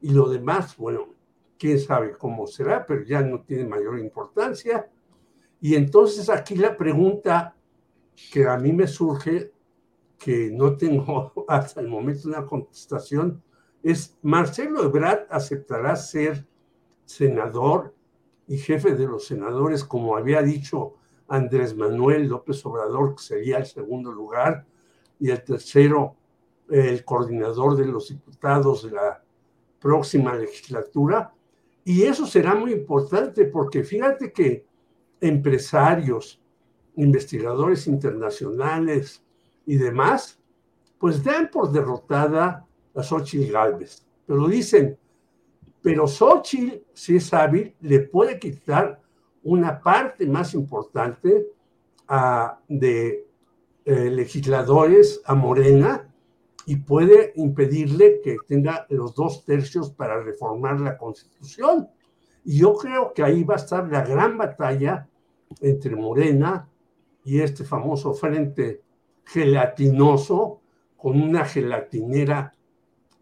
[0.00, 1.12] Y lo demás, bueno,
[1.58, 4.88] quién sabe cómo será, pero ya no tiene mayor importancia.
[5.60, 7.56] Y entonces aquí la pregunta
[8.32, 9.52] que a mí me surge,
[10.16, 13.42] que no tengo hasta el momento una contestación,
[13.82, 16.46] es, ¿Marcelo Ebrard aceptará ser
[17.04, 17.92] senador
[18.46, 20.94] y jefe de los senadores, como había dicho
[21.32, 24.66] Andrés Manuel López Obrador, que sería el segundo lugar,
[25.18, 26.14] y el tercero,
[26.68, 29.24] el coordinador de los diputados de la
[29.80, 31.32] próxima legislatura.
[31.84, 34.66] Y eso será muy importante porque fíjate que
[35.22, 36.38] empresarios,
[36.96, 39.24] investigadores internacionales
[39.64, 40.38] y demás,
[40.98, 44.06] pues dan por derrotada a Xochitl Galvez.
[44.26, 44.98] Pero dicen,
[45.80, 49.01] pero Xochitl, si es hábil, le puede quitar
[49.44, 51.48] una parte más importante
[52.68, 53.26] de
[53.84, 56.08] eh, legisladores a Morena
[56.66, 61.88] y puede impedirle que tenga los dos tercios para reformar la constitución.
[62.44, 65.08] Y yo creo que ahí va a estar la gran batalla
[65.60, 66.68] entre Morena
[67.24, 68.82] y este famoso frente
[69.24, 70.60] gelatinoso
[70.96, 72.54] con una gelatinera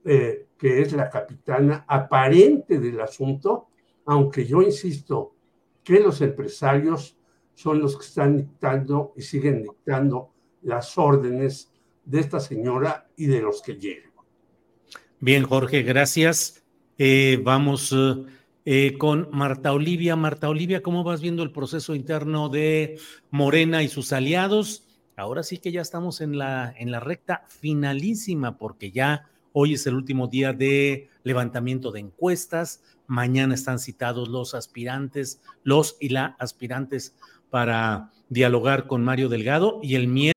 [0.05, 3.69] eh, que es la capitana aparente del asunto,
[4.05, 5.35] aunque yo insisto,
[5.85, 7.16] que los empresarios
[7.55, 10.31] son los que están dictando y siguen dictando
[10.62, 11.71] las órdenes
[12.05, 14.11] de esta señora y de los que llegan.
[15.21, 16.62] Bien, Jorge, gracias.
[16.97, 17.95] Eh, vamos
[18.64, 20.16] eh, con Marta Olivia.
[20.16, 22.99] Marta Olivia, ¿cómo vas viendo el proceso interno de
[23.31, 24.87] Morena y sus aliados?
[25.21, 29.87] ahora sí que ya estamos en la, en la recta finalísima, porque ya hoy es
[29.87, 36.37] el último día de levantamiento de encuestas, mañana están citados los aspirantes, los y la
[36.38, 37.14] aspirantes
[37.51, 40.35] para dialogar con Mario Delgado y el miércoles.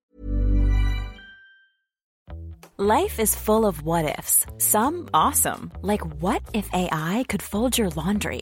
[2.78, 7.90] Life is full of what ifs, some awesome, like what if AI could fold your
[7.96, 8.42] laundry?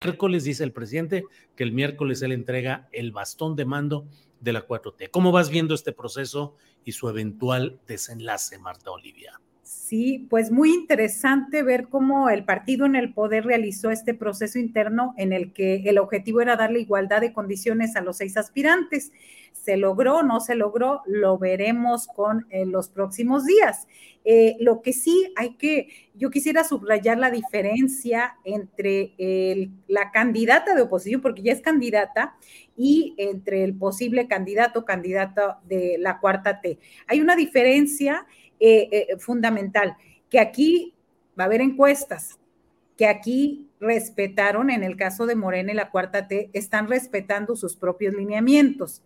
[0.00, 1.24] Miércoles dice el presidente
[1.56, 4.06] que el miércoles él entrega el bastón de mando
[4.38, 5.10] de la 4T.
[5.10, 9.40] ¿Cómo vas viendo este proceso y su eventual desenlace, Marta Olivia?
[9.68, 15.12] Sí, pues muy interesante ver cómo el partido en el poder realizó este proceso interno
[15.18, 19.12] en el que el objetivo era darle igualdad de condiciones a los seis aspirantes.
[19.52, 20.22] ¿Se logró?
[20.22, 21.02] ¿No se logró?
[21.04, 23.86] Lo veremos con eh, los próximos días.
[24.24, 29.12] Eh, lo que sí hay que, yo quisiera subrayar la diferencia entre
[29.86, 32.36] la candidata de oposición, porque ya es candidata,
[32.74, 36.78] y entre el posible candidato o candidata de la cuarta T.
[37.06, 38.26] Hay una diferencia
[38.60, 39.96] eh, eh, fundamental,
[40.30, 40.94] que aquí
[41.38, 42.38] va a haber encuestas,
[42.96, 47.76] que aquí respetaron, en el caso de Morena y la cuarta T, están respetando sus
[47.76, 49.02] propios lineamientos.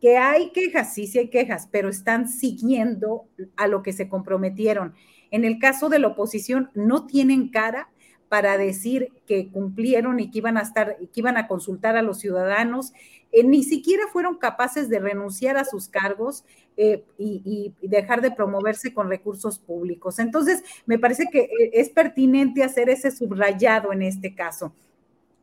[0.00, 4.94] Que hay quejas, sí, sí hay quejas, pero están siguiendo a lo que se comprometieron.
[5.30, 7.88] En el caso de la oposición, no tienen cara
[8.28, 12.18] para decir que cumplieron y que iban a estar, que iban a consultar a los
[12.18, 12.92] ciudadanos,
[13.30, 16.44] eh, ni siquiera fueron capaces de renunciar a sus cargos
[16.76, 20.18] eh, y, dejar de promoverse con recursos públicos.
[20.18, 24.74] Entonces, me parece que eh, es pertinente hacer ese subrayado en este caso.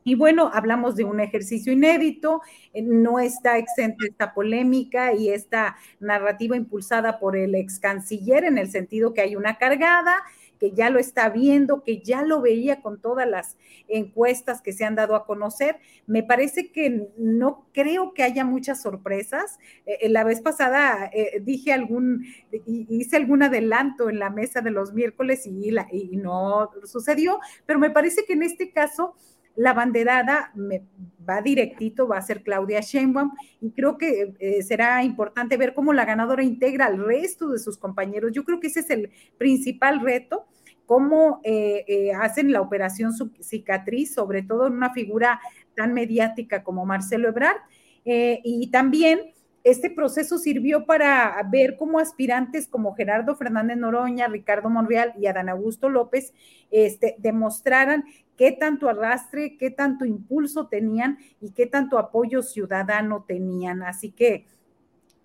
[0.03, 2.41] Y bueno, hablamos de un ejercicio inédito,
[2.73, 8.71] no está exenta esta polémica y esta narrativa impulsada por el ex canciller en el
[8.71, 10.15] sentido que hay una cargada,
[10.61, 14.85] que ya lo está viendo, que ya lo veía con todas las encuestas que se
[14.85, 15.79] han dado a conocer.
[16.05, 19.57] Me parece que no creo que haya muchas sorpresas.
[19.87, 22.27] Eh, la vez pasada eh, dije algún,
[22.67, 25.71] hice algún adelanto en la mesa de los miércoles y
[26.17, 29.15] no sucedió, pero me parece que en este caso
[29.55, 30.83] la banderada me
[31.27, 35.93] va directito, va a ser Claudia Sheinbaum y creo que eh, será importante ver cómo
[35.93, 38.31] la ganadora integra al resto de sus compañeros.
[38.31, 40.45] Yo creo que ese es el principal reto,
[40.85, 45.39] cómo eh, eh, hacen la operación cicatriz, sobre todo en una figura
[45.75, 47.57] tan mediática como Marcelo Ebrard.
[48.03, 49.31] y también
[49.63, 55.49] este proceso sirvió para ver cómo aspirantes como Gerardo Fernández Noroña, Ricardo Monreal y Adán
[55.49, 56.33] Augusto López
[56.71, 58.05] este, demostraran
[58.37, 63.83] qué tanto arrastre, qué tanto impulso tenían y qué tanto apoyo ciudadano tenían.
[63.83, 64.47] Así que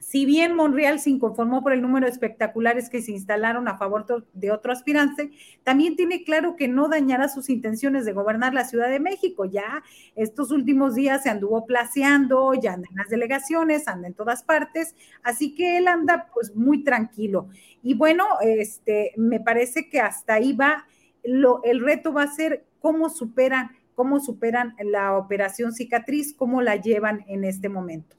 [0.07, 4.07] si bien Monreal se inconformó por el número de espectaculares que se instalaron a favor
[4.35, 5.33] de otro aspirante,
[5.65, 9.47] también tiene claro que no dañará sus intenciones de gobernar la Ciudad de México.
[9.47, 9.83] Ya
[10.15, 14.95] estos últimos días se anduvo placeando, ya anda en las delegaciones, anda en todas partes,
[15.25, 17.49] así que él anda pues muy tranquilo.
[17.83, 20.87] Y bueno, este, me parece que hasta ahí va,
[21.25, 26.77] lo, el reto va a ser cómo superan, cómo superan la operación cicatriz, cómo la
[26.77, 28.17] llevan en este momento.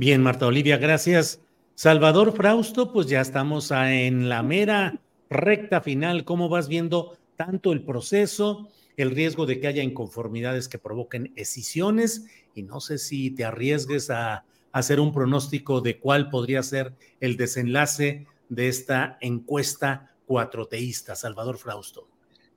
[0.00, 1.40] Bien, Marta Olivia, gracias.
[1.74, 6.24] Salvador Frausto, pues ya estamos en la mera recta final.
[6.24, 12.26] ¿Cómo vas viendo tanto el proceso, el riesgo de que haya inconformidades que provoquen escisiones?
[12.54, 17.36] Y no sé si te arriesgues a hacer un pronóstico de cuál podría ser el
[17.36, 22.06] desenlace de esta encuesta cuatroteísta, Salvador Frausto.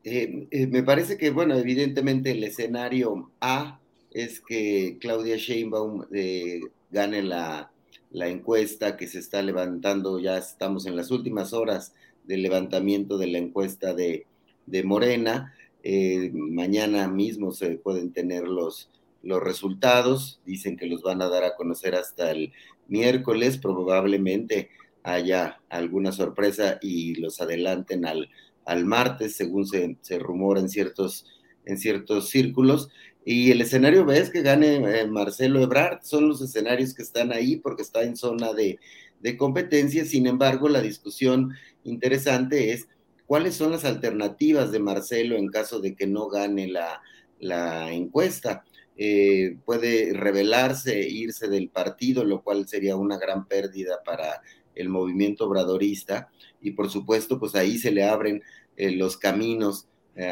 [0.03, 3.80] Eh, eh, me parece que, bueno, evidentemente el escenario A
[4.11, 6.59] es que Claudia Sheinbaum eh,
[6.92, 7.72] gane la,
[8.14, 11.94] encuesta que se está levantando, ya estamos en las últimas horas
[12.26, 14.28] del levantamiento de la encuesta de,
[14.84, 15.54] Morena.
[15.84, 18.89] Eh, mañana mismo se pueden tener los,
[19.24, 22.54] los resultados, dicen que los van a dar a conocer hasta el
[22.88, 24.70] miércoles, probablemente
[25.04, 28.30] haya alguna sorpresa y los adelanten al,
[28.66, 31.26] al martes, según se, se rumora en ciertos,
[31.66, 32.89] en ciertos círculos.
[33.24, 37.32] Y el escenario B es que gane eh, Marcelo Ebrard, son los escenarios que están
[37.32, 38.80] ahí porque está en zona de,
[39.19, 40.05] de competencia.
[40.05, 41.53] Sin embargo, la discusión
[41.84, 42.88] interesante es
[43.28, 47.01] cuáles son las alternativas de Marcelo en caso de que no gane la,
[47.39, 48.63] la encuesta.
[48.97, 54.41] Eh, puede rebelarse, irse del partido, lo cual sería una gran pérdida para
[54.76, 56.30] el movimiento obradorista.
[56.61, 58.41] Y por supuesto, pues ahí se le abren
[58.78, 59.88] eh, los caminos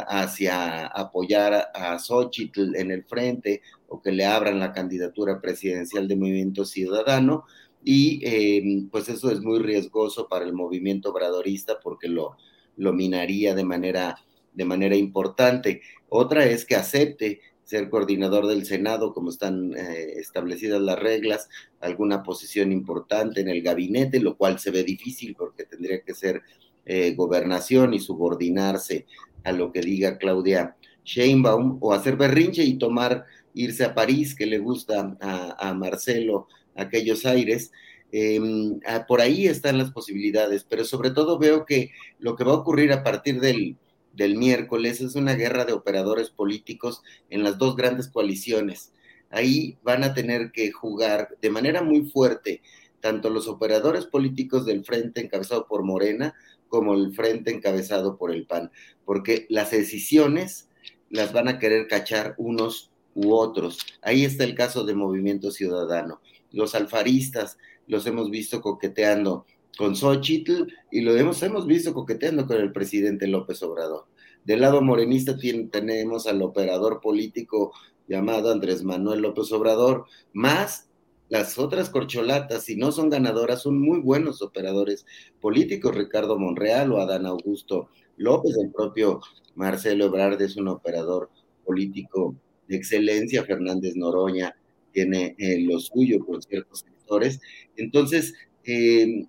[0.07, 6.15] hacia apoyar a, Xochitl en el frente o que le abran la candidatura presidencial de
[6.15, 7.45] Movimiento Ciudadano.
[7.83, 12.35] Y pues eso es muy riesgoso para el movimiento obradorista porque lo,
[12.75, 14.17] lo minaría de manera,
[14.53, 15.81] de manera importante.
[16.09, 21.49] Otra es que acepte ser coordinador del Senado, como están eh, establecidas las reglas,
[21.81, 26.41] alguna posición importante en el gabinete, lo cual se ve difícil porque tendría que ser
[26.85, 29.05] eh, gobernación y subordinarse
[29.43, 34.45] a lo que diga Claudia Sheinbaum, o hacer berrinche y tomar, irse a París, que
[34.45, 37.71] le gusta a, a Marcelo aquellos aires.
[38.11, 42.53] Em, ah, por ahí están las posibilidades, pero sobre todo veo que lo que va
[42.53, 43.77] a ocurrir a partir del,
[44.13, 48.93] del miércoles es una guerra de operadores políticos en las dos grandes coaliciones.
[49.29, 52.61] Ahí van a tener que jugar de manera muy fuerte
[52.99, 56.33] tanto los operadores políticos del frente encabezado por Morena
[56.69, 58.71] como el frente encabezado por el PAN,
[59.05, 60.69] porque las decisiones
[61.09, 63.79] las van a querer cachar unos u otros.
[64.01, 66.21] Ahí está el caso de Movimiento Ciudadano.
[66.51, 67.57] Los alfaristas
[67.87, 69.45] los hemos visto coqueteando
[69.77, 74.05] con Xochitl y lo hemos, hemos visto coqueteando con el presidente López Obrador.
[74.43, 77.73] Del lado morenista tenemos al operador político
[78.07, 80.88] llamado Andrés Manuel López Obrador, más
[81.29, 85.05] las otras corcholatas, si no son ganadoras, son muy buenos operadores
[85.39, 89.21] políticos, Ricardo Monreal o Adán Augusto López, el propio
[89.55, 91.29] Marcelo Ebrard es un operador
[91.65, 92.35] político
[92.67, 94.55] de excelencia, Fernández Noroña
[94.91, 96.83] tiene eh, lo suyo con ciertos
[97.75, 98.33] entonces,
[98.65, 99.25] eh,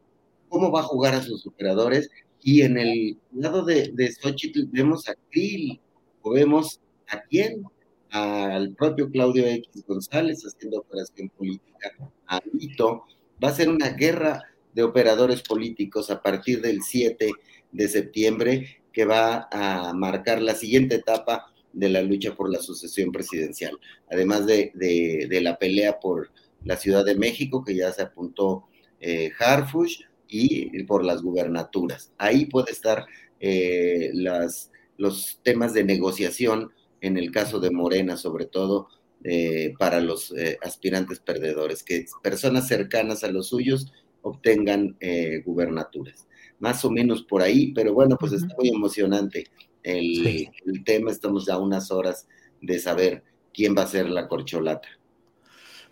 [0.48, 2.10] ¿cómo va a jugar a sus operadores?
[2.42, 5.80] Y en el lado de, de Xochitl vemos a Krill,
[6.22, 7.62] o vemos a quién,
[8.10, 11.92] al propio Claudio X González haciendo operación política,
[12.26, 13.04] a Vito.
[13.42, 14.42] Va a ser una guerra
[14.74, 17.30] de operadores políticos a partir del 7
[17.72, 23.12] de septiembre que va a marcar la siguiente etapa de la lucha por la sucesión
[23.12, 23.78] presidencial,
[24.10, 26.30] además de, de la pelea por
[26.64, 28.64] la Ciudad de México, que ya se apuntó
[29.00, 32.12] eh, Harfush, y por las gubernaturas.
[32.16, 33.06] Ahí puede estar
[33.40, 38.88] eh, las, los temas de negociación, en el caso de Morena, sobre todo,
[39.24, 43.92] eh, para los eh, aspirantes perdedores, que personas cercanas a los suyos
[44.22, 44.98] obtengan
[45.46, 46.28] gubernaturas.
[46.58, 49.46] Más o menos por ahí, pero bueno, pues está muy emocionante
[49.82, 51.10] el, el tema.
[51.10, 52.28] Estamos ya a unas horas
[52.60, 53.24] de saber
[53.54, 54.88] quién va a ser la corcholata.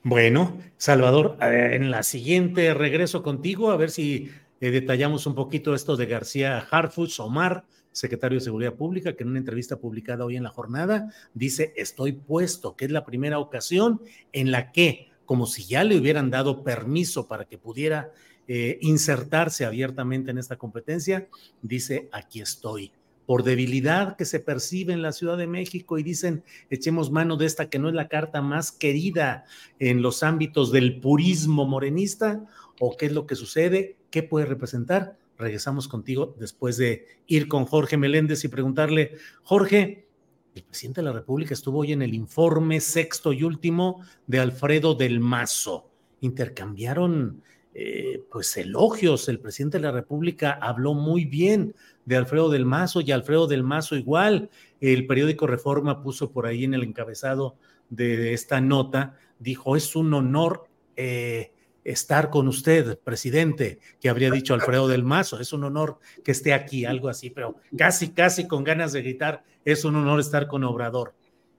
[0.03, 4.31] Bueno, Salvador, eh, en la siguiente regreso contigo a ver si
[4.61, 7.65] eh, detallamos un poquito esto de García Harfuch, Omar,
[7.99, 12.13] secretario de Seguridad Pública, que en una entrevista publicada hoy en la jornada dice, estoy
[12.13, 14.01] puesto, que es la primera ocasión
[14.33, 18.13] en la que, como si ya le hubieran dado permiso para que pudiera
[18.47, 21.29] eh, insertarse abiertamente en esta competencia,
[21.61, 22.93] dice, aquí estoy
[23.27, 27.45] por debilidad que se percibe en la Ciudad de México y dicen, echemos mano de
[27.45, 29.45] esta que no es la carta más querida
[29.79, 32.47] en los ámbitos del purismo morenista,
[32.81, 35.19] o qué es lo que sucede, qué puede representar.
[35.39, 40.09] Regresamos contigo después de ir con Jorge Meléndez y preguntarle, Jorge,
[40.55, 44.95] el presidente de la República estuvo hoy en el informe sexto y último de Alfredo
[44.95, 45.91] del Mazo.
[46.21, 49.29] Intercambiaron eh, pues elogios.
[49.29, 53.63] El presidente de la República habló muy bien de Alfredo del Mazo y Alfredo del
[53.63, 54.51] Mazo igual.
[54.81, 57.55] El periódico Reforma puso por ahí en el encabezado
[57.89, 60.65] de, esta nota, dijo, es un honor
[60.97, 61.53] eh,
[61.89, 66.53] estar con usted, presidente, que habría dicho Alfredo del Mazo, es un honor que esté
[66.53, 70.65] aquí, algo así, pero casi, casi con ganas de gritar, es un honor estar con
[70.65, 71.15] Obrador.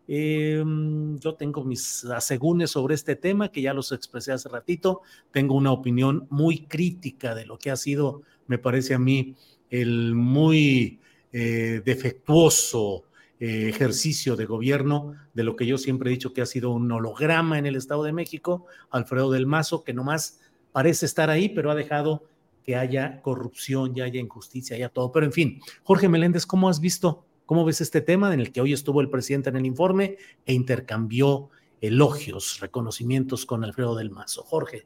[0.07, 5.01] Em, yo tengo mis asegúnes sobre este tema, que ya los expresé hace ratito.
[5.31, 9.35] Tengo una opinión muy crítica de lo que ha sido, me parece a mí,
[9.69, 10.99] el muy
[11.31, 13.03] eh, defectuoso
[13.39, 16.91] eh, ejercicio de gobierno de lo que yo siempre he dicho que ha sido un
[16.91, 20.39] holograma en el Estado de México, Alfredo del Mazo, que nomás
[20.71, 22.25] parece estar ahí, pero ha dejado
[22.63, 25.11] que haya corrupción, ya haya injusticia, haya todo.
[25.11, 28.61] Pero en fin, Jorge Meléndez, ¿cómo has visto ¿Cómo ves este tema en el que
[28.61, 31.49] hoy estuvo el presidente en el informe e intercambió
[31.81, 34.43] elogios, reconocimientos con Alfredo del Mazo?
[34.43, 34.85] Jorge.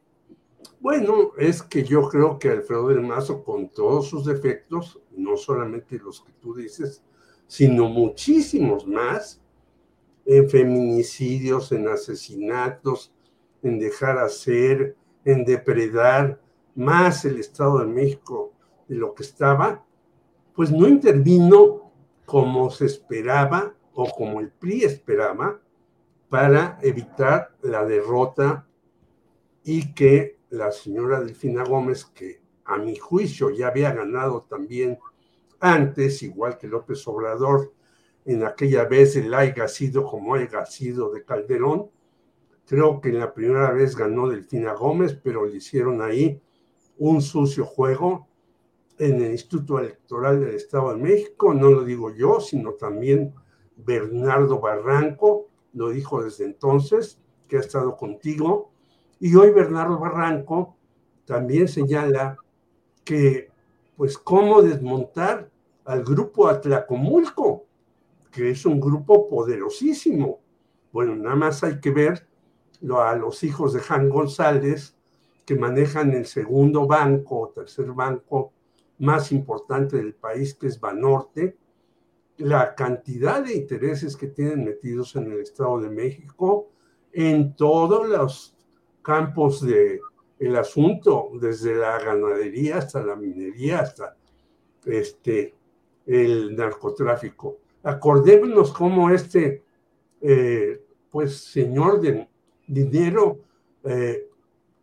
[0.79, 5.99] Bueno, es que yo creo que Alfredo del Mazo, con todos sus defectos, no solamente
[5.99, 7.03] los que tú dices,
[7.47, 9.41] sino muchísimos más,
[10.25, 13.13] en feminicidios, en asesinatos,
[13.61, 16.39] en dejar hacer, en depredar
[16.75, 18.53] más el Estado de México
[18.87, 19.85] de lo que estaba,
[20.53, 21.91] pues no intervino
[22.25, 25.59] como se esperaba o como el PRI esperaba
[26.29, 28.67] para evitar la derrota
[29.63, 34.99] y que la señora Delfina Gómez, que a mi juicio ya había ganado también
[35.63, 37.73] antes, igual que López Obrador,
[38.25, 41.89] en aquella vez el haya sido como haya sido de Calderón.
[42.65, 46.41] Creo que en la primera vez ganó Delfina Gómez, pero le hicieron ahí
[46.97, 48.27] un sucio juego
[48.97, 51.53] en el Instituto Electoral del Estado de México.
[51.53, 53.33] No lo digo yo, sino también
[53.75, 58.73] Bernardo Barranco, lo dijo desde entonces, que ha estado contigo
[59.19, 60.75] y hoy Bernardo Barranco
[61.23, 62.37] también señala
[63.05, 63.49] que,
[63.95, 65.49] pues, cómo desmontar
[65.85, 67.65] al grupo Atlacomulco,
[68.31, 70.39] que es un grupo poderosísimo.
[70.91, 72.27] Bueno, nada más hay que ver
[72.97, 74.95] a los hijos de Jan González,
[75.45, 78.53] que manejan el segundo banco o tercer banco
[78.99, 81.57] más importante del país, que es Banorte,
[82.37, 86.69] la cantidad de intereses que tienen metidos en el Estado de México,
[87.11, 88.55] en todos los
[89.01, 89.99] campos de
[90.39, 94.17] el asunto, desde la ganadería hasta la minería, hasta
[94.85, 95.55] este,
[96.05, 97.57] el narcotráfico.
[97.83, 99.63] Acordémonos cómo este,
[100.21, 100.81] eh,
[101.11, 102.27] pues, señor de
[102.67, 103.39] dinero
[103.83, 104.29] eh,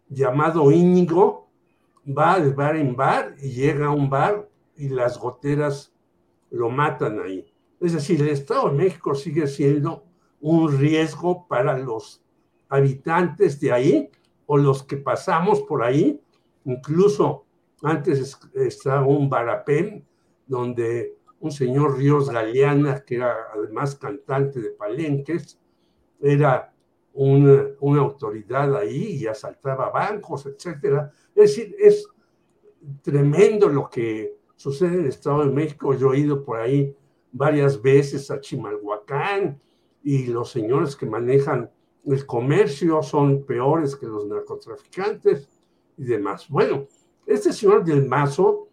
[0.08, 1.48] llamado Íñigo
[2.06, 5.92] va de bar en bar y llega a un bar y las goteras
[6.50, 7.46] lo matan ahí.
[7.80, 10.04] Es decir, el Estado de México sigue siendo
[10.40, 12.22] un riesgo para los
[12.68, 14.10] habitantes de ahí
[14.46, 16.20] o los que pasamos por ahí.
[16.64, 17.44] Incluso
[17.82, 20.04] antes estaba un barapén
[20.50, 25.58] donde un señor Ríos Galeana, que era además cantante de palenques,
[26.20, 26.74] era
[27.14, 31.12] una, una, autoridad ahí y asaltaba bancos, etcétera.
[31.34, 32.06] Es decir, es
[33.00, 35.94] tremendo lo que sucede en el Estado de México.
[35.94, 36.94] Yo he ido por ahí
[37.30, 39.60] varias veces a Chimalhuacán
[40.02, 41.70] y los señores que manejan
[42.04, 45.48] el comercio son peores que los narcotraficantes
[45.96, 46.48] y demás.
[46.48, 46.88] Bueno,
[47.24, 48.69] este señor del Mazo,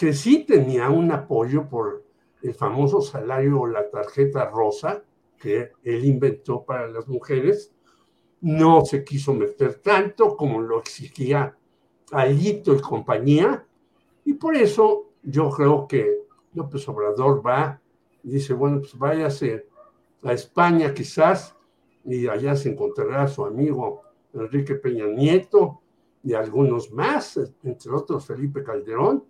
[0.00, 2.02] que sí tenía un apoyo por
[2.40, 5.04] el famoso salario o la tarjeta rosa
[5.38, 7.70] que él inventó para las mujeres,
[8.40, 11.54] no se quiso meter tanto como lo exigía
[12.12, 13.66] Alito y compañía,
[14.24, 16.22] y por eso yo creo que
[16.54, 17.78] López Obrador va
[18.22, 19.66] dice, bueno, pues váyase
[20.22, 21.54] a España quizás
[22.06, 24.00] y allá se encontrará su amigo
[24.32, 25.82] Enrique Peña Nieto
[26.24, 29.28] y algunos más, entre otros Felipe Calderón,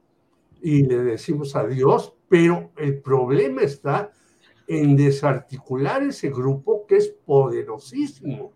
[0.62, 4.12] y le decimos adiós, pero el problema está
[4.66, 8.52] en desarticular ese grupo que es poderosísimo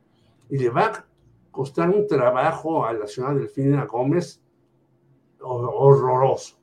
[0.48, 1.06] y le va a
[1.50, 4.40] costar un trabajo a la señora Delfina Gómez
[5.40, 6.56] horroroso.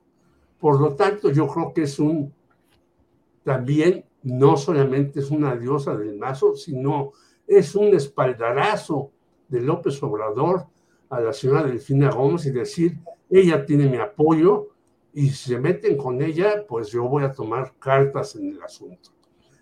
[0.58, 2.32] Por lo tanto, yo creo que es un,
[3.44, 7.12] también no solamente es una diosa del mazo, sino
[7.46, 9.10] es un espaldarazo
[9.48, 10.66] de López Obrador
[11.10, 14.71] a la señora Delfina Gómez y decir, ella tiene mi apoyo
[15.12, 19.10] y si se meten con ella, pues yo voy a tomar cartas en el asunto.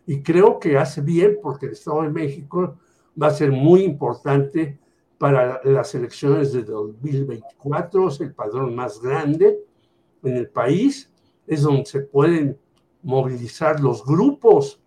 [0.07, 2.79] Y creo que hace bien porque el Estado de México
[3.21, 4.79] va a ser muy importante
[5.19, 9.59] para las elecciones de 2024, es el padrón más grande
[10.23, 11.13] en el país,
[11.47, 12.59] es donde se pueden
[13.03, 14.81] movilizar los grupos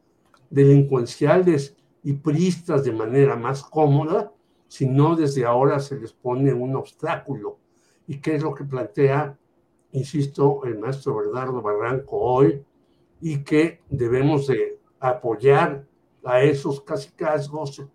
[0.49, 4.31] delincuenciales y pristas de manera más cómoda,
[4.67, 7.59] si no desde ahora se les pone un obstáculo.
[8.07, 9.37] ¿Y qué es lo que plantea,
[9.93, 12.63] insisto, el maestro Bernardo Barranco hoy?
[13.21, 15.85] Y que debemos de apoyar
[16.25, 17.85] a esos casicazgos,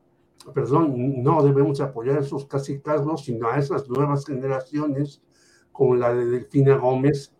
[0.54, 5.22] perdón, no debemos apoyar a esos casicazgos, sino a esas nuevas generaciones,
[5.72, 7.34] como la de Delfina Gómez,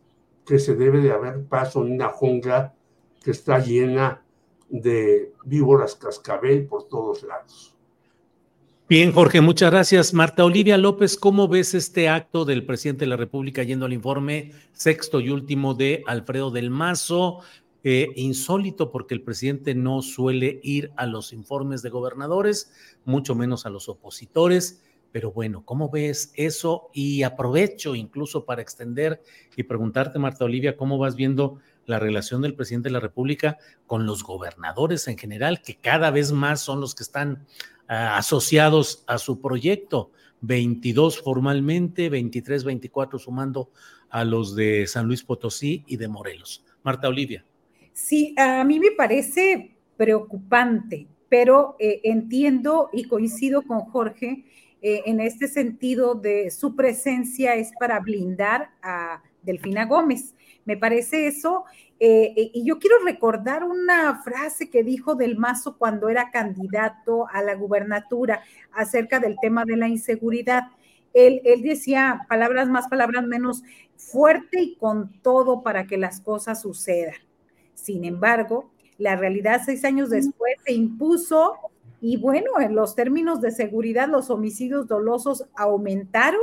[0.44, 2.74] que se debe de haber paso en una jungla
[3.22, 4.24] que está llena
[4.68, 7.77] de víboras cascabel por todos lados.
[8.88, 10.14] Bien, Jorge, muchas gracias.
[10.14, 14.52] Marta Olivia López, ¿cómo ves este acto del presidente de la República yendo al informe
[14.72, 17.40] sexto y último de Alfredo del Mazo?
[17.84, 22.72] Eh, insólito porque el presidente no suele ir a los informes de gobernadores,
[23.04, 24.82] mucho menos a los opositores.
[25.12, 26.88] Pero bueno, ¿cómo ves eso?
[26.94, 29.22] Y aprovecho incluso para extender
[29.54, 31.58] y preguntarte, Marta Olivia, ¿cómo vas viendo
[31.88, 36.32] la relación del presidente de la República con los gobernadores en general, que cada vez
[36.32, 37.46] más son los que están
[37.88, 40.12] ah, asociados a su proyecto.
[40.40, 43.70] 22 formalmente, 23, 24 sumando
[44.08, 46.64] a los de San Luis Potosí y de Morelos.
[46.84, 47.44] Marta Olivia.
[47.92, 54.44] Sí, a mí me parece preocupante, pero eh, entiendo y coincido con Jorge
[54.80, 60.34] eh, en este sentido de su presencia es para blindar a Delfina Gómez.
[60.64, 61.64] Me parece eso.
[62.00, 67.42] Eh, y yo quiero recordar una frase que dijo Del Mazo cuando era candidato a
[67.42, 70.68] la gubernatura acerca del tema de la inseguridad.
[71.14, 73.62] Él, él, decía palabras más, palabras menos,
[73.96, 77.16] fuerte y con todo para que las cosas sucedan.
[77.74, 81.56] Sin embargo, la realidad seis años después se impuso
[82.00, 86.40] y bueno, en los términos de seguridad, los homicidios dolosos aumentaron,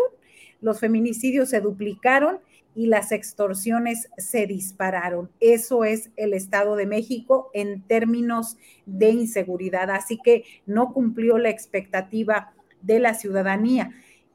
[0.61, 2.39] los feminicidios se duplicaron
[2.75, 5.31] y las extorsiones se dispararon.
[5.39, 9.89] Eso es el Estado de México en términos de inseguridad.
[9.89, 13.91] Así que no cumplió la expectativa de la ciudadanía.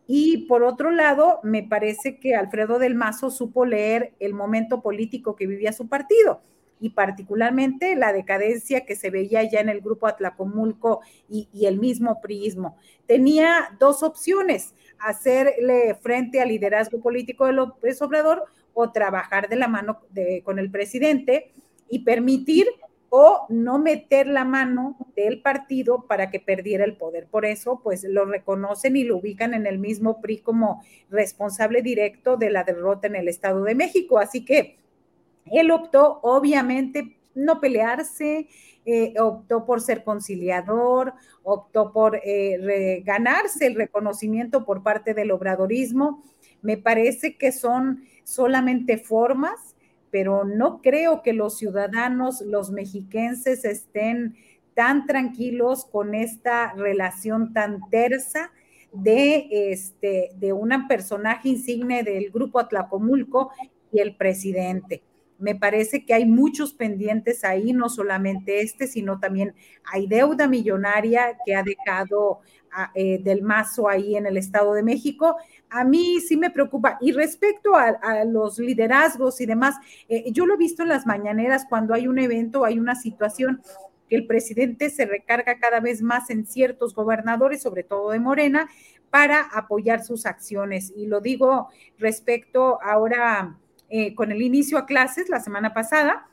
[0.07, 5.37] Y por otro lado, me parece que Alfredo del Mazo supo leer el momento político
[5.37, 6.41] que vivía su partido
[6.81, 12.21] y particularmente la decadencia que se veía ya en el grupo Atlacomulco y, el mismo
[12.21, 12.77] prismo.
[13.07, 19.69] Tenía dos opciones, hacerle frente al liderazgo político de López Obrador o trabajar de la
[19.69, 20.01] mano
[20.43, 21.53] con el presidente
[21.89, 22.67] y permitir
[23.11, 27.27] o no meter la mano del partido para que perdiera el poder.
[27.27, 32.37] Por eso, pues lo reconocen y lo ubican en el mismo PRI como responsable directo
[32.37, 34.19] de la derrota en el Estado de México.
[34.19, 34.79] Así que
[35.47, 38.49] él optó, obviamente, no pelearse,
[38.87, 41.13] eh, optó por ser conciliador,
[41.43, 46.23] optó por eh, ganarse el reconocimiento por parte del obradorismo.
[46.63, 49.77] Me parece que son solamente formas,
[50.11, 54.35] pero no creo que los ciudadanos, los mexiquenses, estén
[54.75, 58.51] tan tranquilos con esta relación tan tersa
[58.93, 63.51] de, este, de un personaje insigne del grupo Atlacomulco
[63.93, 65.03] y el presidente.
[65.41, 71.37] Me parece que hay muchos pendientes ahí, no solamente este, sino también hay deuda millonaria
[71.45, 72.41] que ha dejado
[72.95, 75.37] eh, del mazo ahí en el Estado de México.
[75.71, 76.99] A mí sí me preocupa.
[77.01, 79.77] Y respecto a, los liderazgos y demás,
[80.09, 83.61] eh, yo lo he visto en las mañaneras cuando hay un evento, hay una situación
[84.09, 88.69] que el presidente se recarga cada vez más en ciertos gobernadores, sobre todo de Morena,
[89.11, 90.93] para apoyar sus acciones.
[90.95, 91.69] Y lo digo
[91.99, 93.59] respecto ahora
[93.91, 96.31] eh, con el inicio a clases la semana pasada.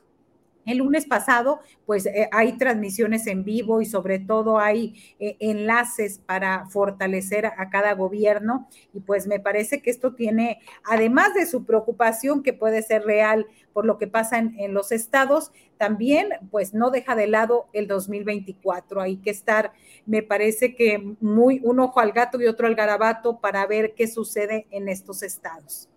[0.68, 6.18] El lunes pasado, pues eh, hay transmisiones en vivo y sobre todo hay eh, enlaces
[6.18, 11.64] para fortalecer a, cada gobierno y pues me parece que esto tiene, además de su
[11.64, 16.74] preocupación que puede ser real por lo que pasa en, en los estados, también pues
[16.74, 19.00] no deja de lado el 2024.
[19.00, 19.72] Hay que estar,
[20.04, 24.06] me parece que muy un ojo al gato y otro al garabato para ver qué
[24.06, 25.88] sucede en estos estados.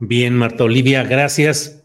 [0.00, 1.82] Bien, Marta Olivia, gracias.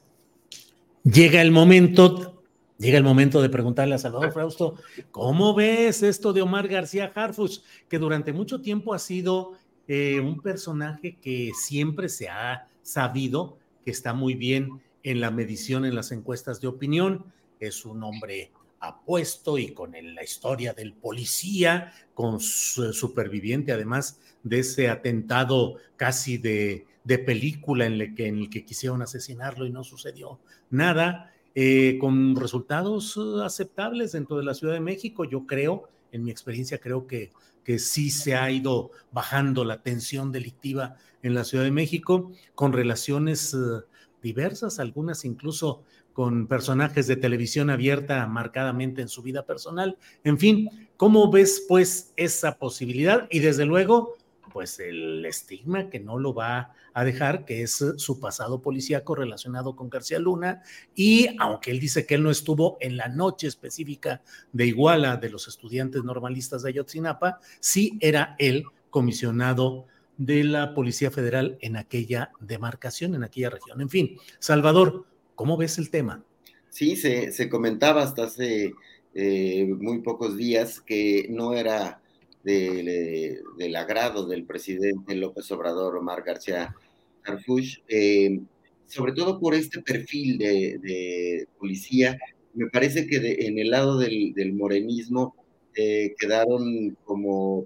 [1.04, 2.44] Llega el momento,
[2.78, 4.76] llega el momento de preguntarle a Salvador Frausto,
[5.10, 9.54] ¿cómo ves esto de Omar García Harfus, que durante mucho tiempo ha sido
[9.88, 15.84] eh, un personaje que siempre se ha sabido que está muy bien en la medición
[15.84, 17.26] en las encuestas de opinión?
[17.60, 24.60] Es un hombre apuesto y con la historia del policía, con su superviviente además de
[24.60, 29.84] ese atentado casi de de película en, el que, en que quisieron asesinarlo y no
[29.84, 30.40] sucedió
[30.70, 35.24] nada, eh, con resultados uh, aceptables dentro de la Ciudad de México.
[35.24, 37.32] Yo creo, en mi experiencia, creo que,
[37.64, 42.74] que sí se ha ido bajando la tensión delictiva en la Ciudad de México, con
[42.74, 43.84] relaciones uh,
[44.22, 45.84] diversas, algunas incluso
[46.14, 49.98] con personajes de televisión abierta marcadamente en su vida personal.
[50.24, 53.28] En fin, ¿cómo ves pues esa posibilidad?
[53.32, 54.16] Y desde luego,
[54.54, 59.76] pues el estigma que no lo va a dejar, que es su pasado policíaco relacionado
[59.76, 60.62] con García Luna,
[60.94, 65.32] y aunque él dice que él no estuvo en la noche específica de Iguala de
[65.32, 69.88] los estudiantes normalistas de Ayotzinapa, sí era él comisionado
[70.18, 73.82] de la Policía Federal en aquella demarcación, en aquella región.
[73.82, 76.24] En fin, Salvador, ¿cómo ves el tema?
[76.70, 78.74] Sí, se, comentaba hasta hace
[79.16, 82.03] eh, muy pocos días que no era
[82.44, 86.76] del agrado del presidente López Obrador, Omar García
[87.24, 88.40] Harfuch, eh,
[88.86, 92.18] sobre todo por este perfil de, policía.
[92.54, 93.18] Me parece que
[93.48, 95.36] en el lado del, morenismo
[95.76, 97.66] eh, quedaron como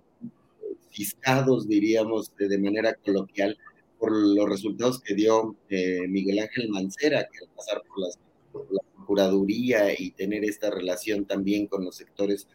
[0.92, 3.58] fiscados, diríamos, de, manera coloquial,
[4.00, 8.04] por los resultados que dio eh, Miguel Ángel Mancera, que al pasar por,
[8.52, 12.48] por la Procuraduría y tener esta relación también con los sectores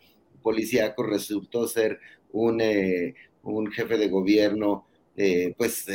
[0.42, 1.98] policíaco resultó ser
[2.32, 4.86] un, eh, un jefe de gobierno
[5.16, 5.86] eh, pues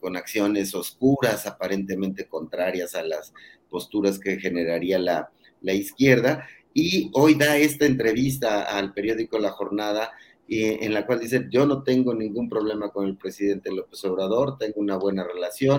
[0.00, 3.32] con acciones oscuras, aparentemente contrarias a las
[3.70, 5.30] posturas que generaría la,
[5.62, 6.46] la izquierda.
[6.74, 10.10] Y hoy da esta entrevista al periódico La Jornada
[10.48, 14.74] en la cual dice, yo no tengo ningún problema con el presidente López Obrador, tengo
[14.76, 15.78] una buena relación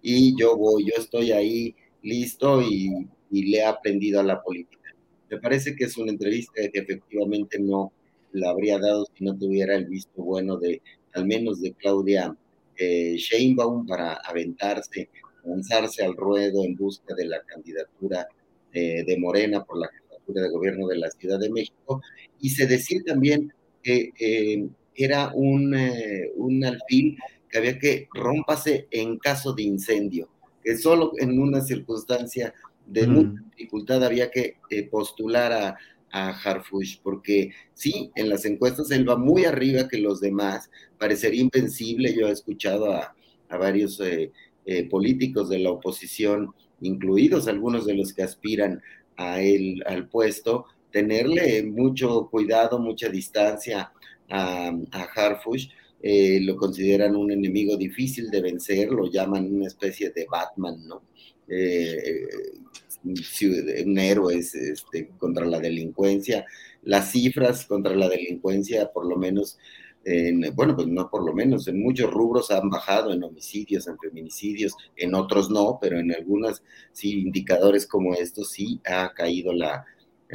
[0.00, 4.81] y yo voy, yo estoy ahí listo y, y le he aprendido a la política.
[5.32, 7.90] Me parece que es una entrevista que efectivamente no
[8.32, 10.82] la habría dado si no tuviera el visto bueno de
[11.14, 12.36] al menos de Claudia
[12.76, 15.08] eh, Sheinbaum para aventarse,
[15.42, 18.28] lanzarse al ruedo en busca de la candidatura
[18.74, 22.02] eh, de Morena por la jefatura de gobierno de la Ciudad de México.
[22.38, 25.74] Y se decía también que eh, era un,
[26.36, 27.16] un alfil
[27.48, 30.28] que había que rompase en caso de incendio,
[30.62, 32.52] que solo en una circunstancia
[32.86, 33.50] de mucha mm.
[33.50, 34.56] dificultad había que
[34.90, 35.76] postular a,
[36.12, 41.40] a Harfush, porque sí, en las encuestas él va muy arriba que los demás, parecería
[41.40, 43.16] invencible, yo he escuchado a,
[43.58, 44.32] varios eh,
[44.64, 48.80] eh, políticos de la oposición, incluidos algunos de los que aspiran
[49.18, 53.92] a él, al puesto, tenerle mucho cuidado, mucha distancia
[54.30, 55.68] a, a Harfush,
[56.02, 61.02] eh, lo consideran un enemigo difícil de vencer, lo llaman una especie de Batman, ¿no?
[61.48, 61.58] Un
[63.98, 66.44] héroe este, contra la delincuencia.
[66.82, 69.58] Las cifras contra la delincuencia, por lo menos,
[70.04, 73.98] en, bueno, pues no por lo menos, en muchos rubros han bajado en homicidios, en
[73.98, 76.62] feminicidios, en otros no, pero en algunos
[76.92, 79.84] sí, indicadores como estos sí ha caído la,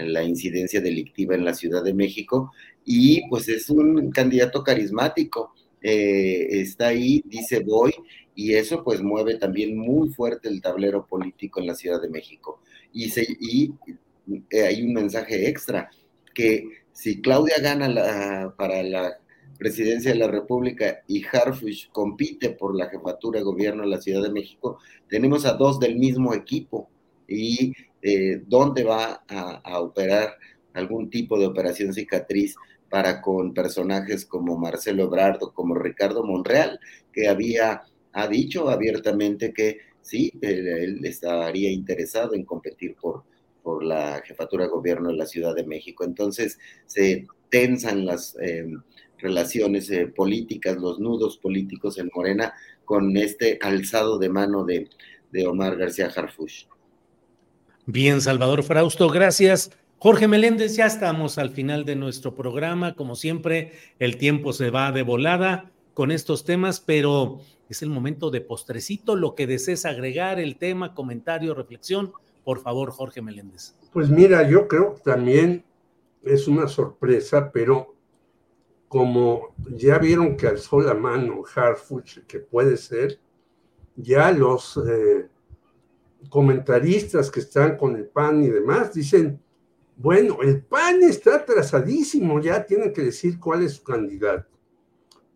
[0.05, 2.51] la incidencia delictiva en la Ciudad de México
[2.85, 5.53] y pues es un candidato carismático.
[5.81, 7.93] Eh, está ahí, dice voy,
[8.37, 12.61] y eso pues mueve también muy fuerte el tablero político en la Ciudad de México.
[12.93, 13.73] Y, y
[14.51, 15.89] eh, hay un mensaje extra,
[16.35, 19.17] que si Claudia gana para la
[19.57, 24.21] presidencia de la República y Harfush compite por la jefatura de gobierno de la Ciudad
[24.21, 24.77] de México,
[25.09, 26.91] tenemos a dos del mismo equipo
[27.27, 27.73] y
[28.03, 30.37] eh, dónde va a, a, operar
[30.75, 32.55] algún tipo de operación cicatriz
[32.87, 36.79] para con personajes como Marcelo Ebrardo, como Ricardo Monreal,
[37.11, 37.81] que había
[38.17, 43.23] ha dicho abiertamente que sí, él, estaría interesado en competir por,
[43.61, 46.03] por la jefatura de gobierno de la Ciudad de México.
[46.03, 46.57] Entonces
[46.87, 48.81] se tensan las em,
[49.19, 52.53] relaciones eh, políticas, los nudos políticos en Morena
[52.85, 54.89] con este alzado de mano de,
[55.31, 56.65] de Omar García Harfush.
[57.85, 59.69] Bien, Salvador Frausto, gracias.
[59.99, 62.95] Jorge Meléndez, ya estamos al final de nuestro programa.
[62.95, 67.39] Como siempre, el tiempo se va de volada con estos temas, pero
[67.69, 72.13] es el momento de postrecito, lo que desees agregar, el tema, comentario, reflexión.
[72.43, 73.73] Por favor, Jorge Meléndez.
[73.91, 75.65] Pues mira, yo creo que también
[76.21, 77.95] es una sorpresa, pero
[78.87, 83.19] como ya vieron que alzó la mano Harfuch, que puede ser,
[83.95, 85.27] ya los eh,
[86.29, 89.41] comentaristas que están con el PAN y demás dicen,
[89.95, 94.56] bueno, el PAN está atrasadísimo, ya tienen que decir cuál es su candidato.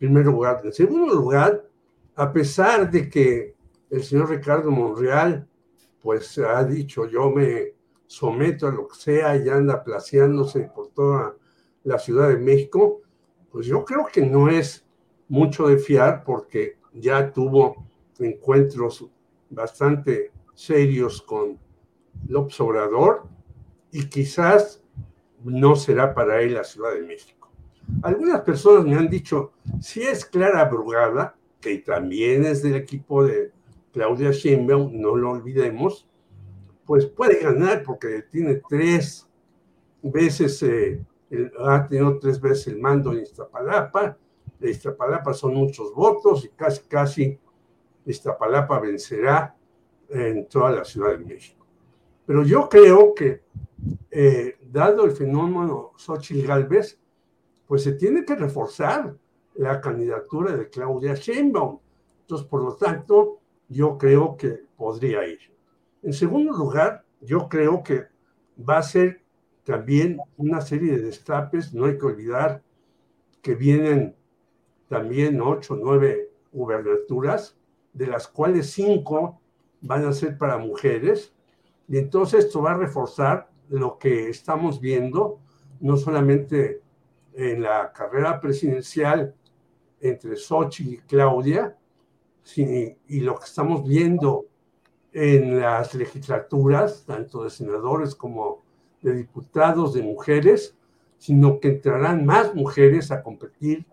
[0.02, 0.62] Primer lugar.
[0.64, 1.64] En segundo lugar,
[2.16, 3.54] a pesar de que
[3.92, 5.48] el señor Ricardo Monreal,
[6.02, 7.76] pues ha dicho, yo me
[8.08, 11.36] someto a lo que sea y anda placeándose por toda
[11.84, 13.02] la Ciudad de México,
[13.52, 14.84] pues yo creo que no es
[15.30, 17.86] mucho de fiar porque ya tuvo
[18.18, 19.08] encuentros
[19.52, 21.60] bastante serios con
[22.28, 23.28] López Obrador
[23.92, 24.82] y quizás
[25.44, 27.41] no será para él la Ciudad de México.
[28.04, 33.52] Algunas personas me han dicho, si es Clara Brugada, que también es del equipo de
[33.92, 36.08] Claudia Sheinbaum, no lo olvidemos,
[36.86, 39.28] pues puede ganar porque tiene tres
[40.02, 41.04] veces, eh,
[41.60, 44.18] ha tenido tres veces el mando en Iztapalapa.
[44.60, 47.40] De Iztapalapa son muchos votos y casi, casi
[48.06, 49.56] Iztapalapa vencerá
[50.10, 51.66] en toda la Ciudad de México.
[52.26, 53.44] Pero yo creo que,
[54.10, 57.01] eh, dado el fenómeno Xochitl Galvez,
[57.72, 59.16] pues se tiene que reforzar
[59.56, 61.80] la candidatura de Claudia Sheinbaum.
[62.20, 65.40] Entonces, por lo tanto, yo creo que podría ir.
[66.04, 68.08] En segundo lugar, yo creo que
[68.60, 69.24] va a ser
[69.64, 71.74] también una serie de destapes.
[71.74, 72.62] No hay que olvidar
[73.42, 74.18] que vienen
[74.90, 77.56] también ocho, nueve gubernaturas,
[77.94, 79.40] de las cuales cinco
[79.80, 81.34] van a ser para mujeres.
[81.88, 85.40] Y entonces esto va a reforzar lo que estamos viendo,
[85.80, 86.82] no solamente
[87.34, 89.34] en la carrera presidencial
[90.00, 91.78] entre Sochi y Claudia,
[92.56, 94.46] y lo que estamos viendo
[95.14, 98.64] en las legislaturas, tanto de senadores como
[99.02, 100.76] de diputados, de mujeres,
[101.18, 103.86] sino que entrarán más mujeres a competir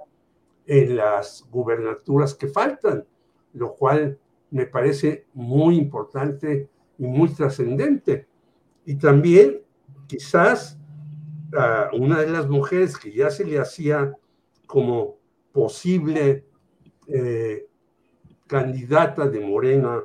[0.66, 3.04] en las gubernaturas que faltan,
[3.52, 4.18] lo cual
[4.50, 6.68] me parece muy importante
[6.98, 8.26] y muy trascendente.
[8.86, 9.60] Y también
[10.06, 10.77] quizás
[11.56, 14.12] a una de las mujeres que ya se le hacía
[14.66, 15.16] como
[15.52, 16.44] posible
[17.06, 17.66] eh,
[18.46, 20.02] candidata de Morena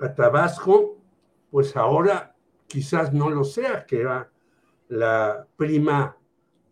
[0.00, 0.98] a Tabasco,
[1.50, 2.34] pues ahora
[2.66, 4.30] quizás no lo sea, que era
[4.88, 6.16] la prima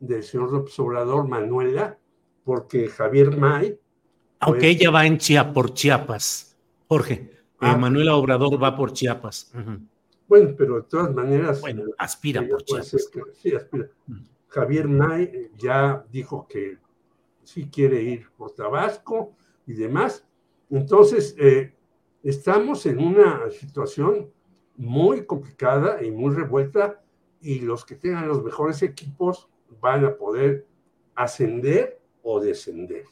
[0.00, 1.96] del señor López Obrador, Manuela,
[2.44, 3.78] porque Javier May.
[4.40, 6.56] Aunque pues, ella va en Chiapas, por Chiapas,
[6.88, 7.12] Jorge.
[7.14, 7.30] Eh,
[7.60, 7.76] ah.
[7.76, 9.52] Manuela Obrador va por Chiapas.
[10.32, 11.60] Bueno, pero de todas maneras.
[11.60, 13.10] Bueno, aspira por Chiapas.
[13.34, 13.90] sí, aspira.
[14.48, 16.78] Javier May eh, ya dijo que
[17.42, 19.34] sí quiere ir por Tabasco
[19.66, 20.26] y demás.
[20.70, 21.74] Entonces, eh,
[22.22, 24.32] estamos en una situación
[24.74, 27.04] muy complicada y muy revuelta
[27.42, 29.50] y los que tengan los mejores equipos
[29.82, 30.66] van a poder
[31.14, 33.04] ascender o descender.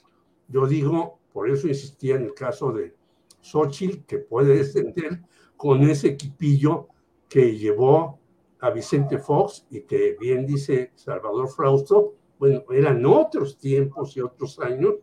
[0.48, 2.94] Yo digo, por eso insistía en el caso de
[3.42, 5.20] Xochitl, que puede descender
[5.58, 6.88] con ese equipillo
[7.30, 8.18] que llevó
[8.60, 14.58] a Vicente Fox y que bien dice Salvador Frausto, bueno, eran otros tiempos y otros
[14.58, 14.96] años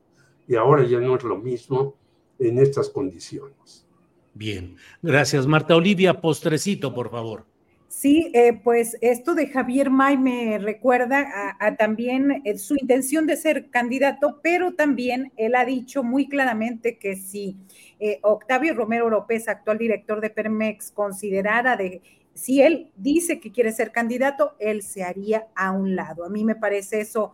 [0.48, 1.96] y ahora ya no es lo mismo
[2.38, 3.88] en estas condiciones.
[4.34, 6.22] Bien, gracias Marta Olivia.
[6.22, 7.46] Postrecito, por favor.
[7.90, 13.38] Sí, eh, pues esto de Javier May me recuerda a, también eh, su intención de
[13.38, 17.56] ser candidato, pero también él ha dicho muy claramente que si
[18.00, 22.02] eh, Octavio Romero López, actual director de Permex, considerara de
[22.38, 26.24] si él dice que quiere ser candidato, él se haría a un lado.
[26.24, 27.34] A mí me parece eso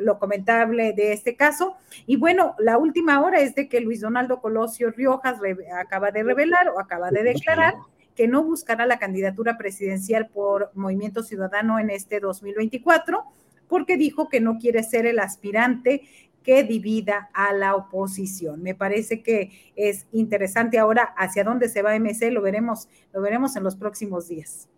[0.00, 1.76] lo, comentable de este caso.
[2.06, 5.38] Y bueno, la última hora es de que Luis Donaldo Colosio Riojas
[5.74, 7.74] acaba de revelar o acaba de declarar
[8.14, 13.24] que no buscará la candidatura presidencial por Movimiento Ciudadano en este 2024,
[13.66, 16.02] porque dijo que no quiere ser el aspirante
[16.42, 18.62] que divida a la oposición.
[18.62, 23.56] Me parece que es interesante ahora hacia dónde se va MC, lo veremos, lo veremos
[23.56, 24.68] en los próximos días.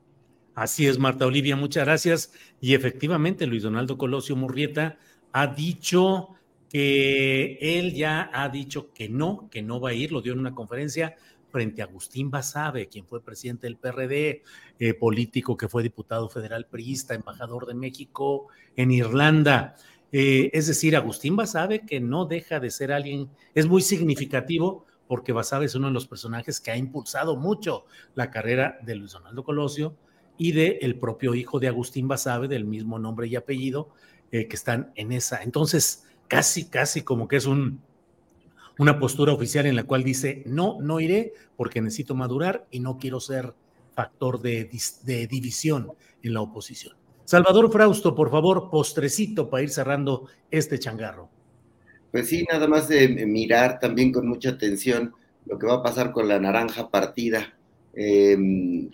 [0.54, 2.32] Así es, Marta Olivia, muchas gracias.
[2.60, 4.98] Y efectivamente, Luis Donaldo Colosio Murrieta
[5.32, 6.28] ha dicho
[6.68, 10.40] que él ya ha dicho que no, que no va a ir, lo dio en
[10.40, 11.16] una conferencia
[11.54, 14.42] frente a Agustín Basabe, quien fue presidente del PRD,
[14.80, 19.76] eh, político que fue diputado federal priista, embajador de México en Irlanda.
[20.16, 25.32] Eh, es decir, Agustín Basabe, que no deja de ser alguien, es muy significativo porque
[25.32, 27.84] Basabe es uno de los personajes que ha impulsado mucho
[28.14, 29.96] la carrera de Luis Donaldo Colosio
[30.38, 33.88] y de el propio hijo de Agustín Basabe, del mismo nombre y apellido,
[34.30, 35.42] eh, que están en esa.
[35.42, 37.80] Entonces, casi, casi como que es un,
[38.78, 42.98] una postura oficial en la cual dice, no, no iré porque necesito madurar y no
[42.98, 43.52] quiero ser
[43.96, 44.70] factor de,
[45.28, 45.90] división
[46.22, 46.94] en la oposición.
[47.24, 51.28] Salvador Frausto, por favor, postrecito para ir cerrando este changarro.
[52.12, 55.14] Pues sí, nada más de mirar también con mucha atención
[55.46, 57.54] lo que va a pasar con la naranja partida.
[57.94, 58.90] Em,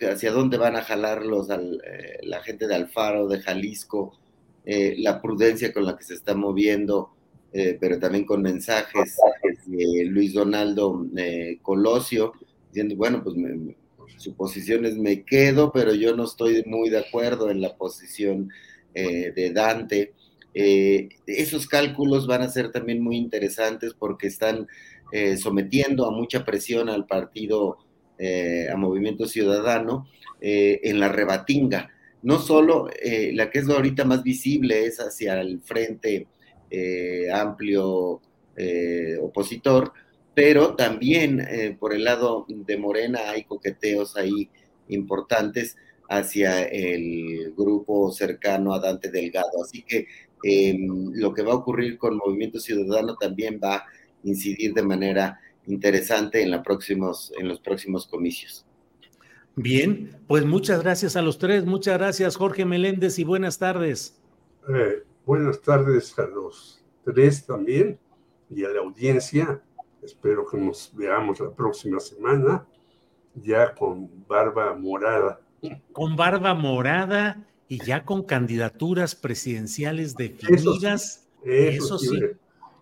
[0.00, 4.18] hacia dónde van a jalar los, eh, la gente de Alfaro, de Jalisco,
[4.64, 7.14] eh, la prudencia con la que se está moviendo
[7.56, 9.16] eh, pero también con mensajes
[9.66, 12.32] Luis Donaldo eh, Colosio,
[12.66, 13.36] diciendo, bueno, pues
[14.16, 18.50] su posición es me quedo, pero yo no estoy muy de acuerdo en la posición
[18.94, 20.12] eh, de Dante.
[20.54, 24.68] esos cálculos van a ser también muy interesantes porque están
[25.36, 27.78] sometiendo a mucha presión al partido,
[28.18, 30.08] a Movimiento Ciudadano,
[30.40, 31.90] en la rebatinga.
[32.22, 32.88] No solo
[33.32, 36.26] la que es ahorita más visible es hacia el frente
[36.76, 38.20] eh, amplio
[38.56, 39.92] eh, opositor,
[40.34, 44.50] pero también eh, por el lado de Morena hay coqueteos ahí
[44.88, 45.76] importantes
[46.08, 49.62] hacia el grupo cercano a Dante Delgado.
[49.62, 50.06] Así que
[50.42, 53.84] em, lo que va a ocurrir con Movimiento Ciudadano también va a
[54.24, 58.66] incidir de manera interesante en, la próximos, en los próximos comicios.
[59.56, 64.20] Bien, pues muchas gracias a los tres, muchas gracias Jorge Meléndez y buenas tardes.
[65.24, 67.98] Buenas tardes a los tres también
[68.50, 69.62] y a la audiencia.
[70.04, 72.66] Espero que nos veamos la próxima semana
[73.34, 75.40] ya con barba morada.
[75.92, 81.26] Con barba morada y ya con candidaturas presidenciales definidas.
[81.44, 82.20] Eso sí,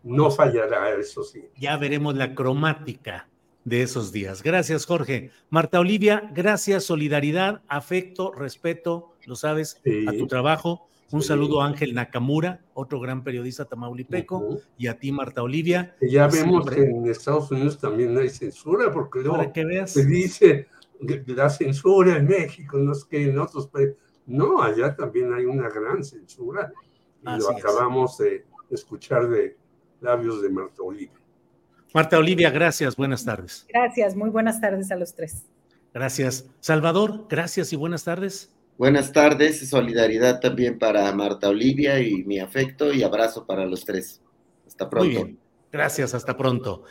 [0.03, 1.45] No fallará, eso sí.
[1.57, 3.29] Ya veremos la cromática
[3.65, 4.43] de esos días.
[4.43, 5.31] Gracias, Jorge.
[5.49, 10.89] Marta Olivia, gracias, solidaridad, afecto, respeto, lo sabes, a tu trabajo.
[11.13, 15.95] Un saludo a Ángel Nakamura, otro gran periodista tamaulipeco, y a ti, Marta Olivia.
[16.01, 19.53] ya vemos que en Estados Unidos también hay censura, porque luego
[19.87, 20.69] se dice
[21.27, 23.97] la censura en México, no es que en otros países.
[24.27, 26.73] No, allá también hay una gran censura.
[27.23, 29.57] Y lo acabamos de escuchar de
[30.01, 31.19] labios de Marta Olivia.
[31.93, 33.67] Marta Olivia, gracias, buenas tardes.
[33.69, 35.45] Gracias, muy buenas tardes a los tres.
[35.93, 36.49] Gracias.
[36.61, 38.51] Salvador, gracias y buenas tardes.
[38.79, 44.21] Buenas tardes, solidaridad también para Marta Olivia y mi afecto y abrazo para los tres.
[44.67, 45.21] Hasta pronto.
[45.21, 45.39] Muy bien.
[45.71, 46.85] Gracias, hasta pronto.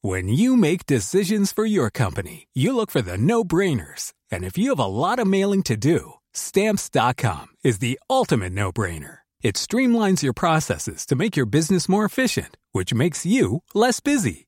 [0.00, 4.12] When you make decisions for your company, you look for the no-brainers.
[4.30, 9.18] And if you have a lot of mailing to do, stamps.com is the ultimate no-brainer.
[9.42, 14.47] It streamlines your processes to make your business more efficient, which makes you less busy.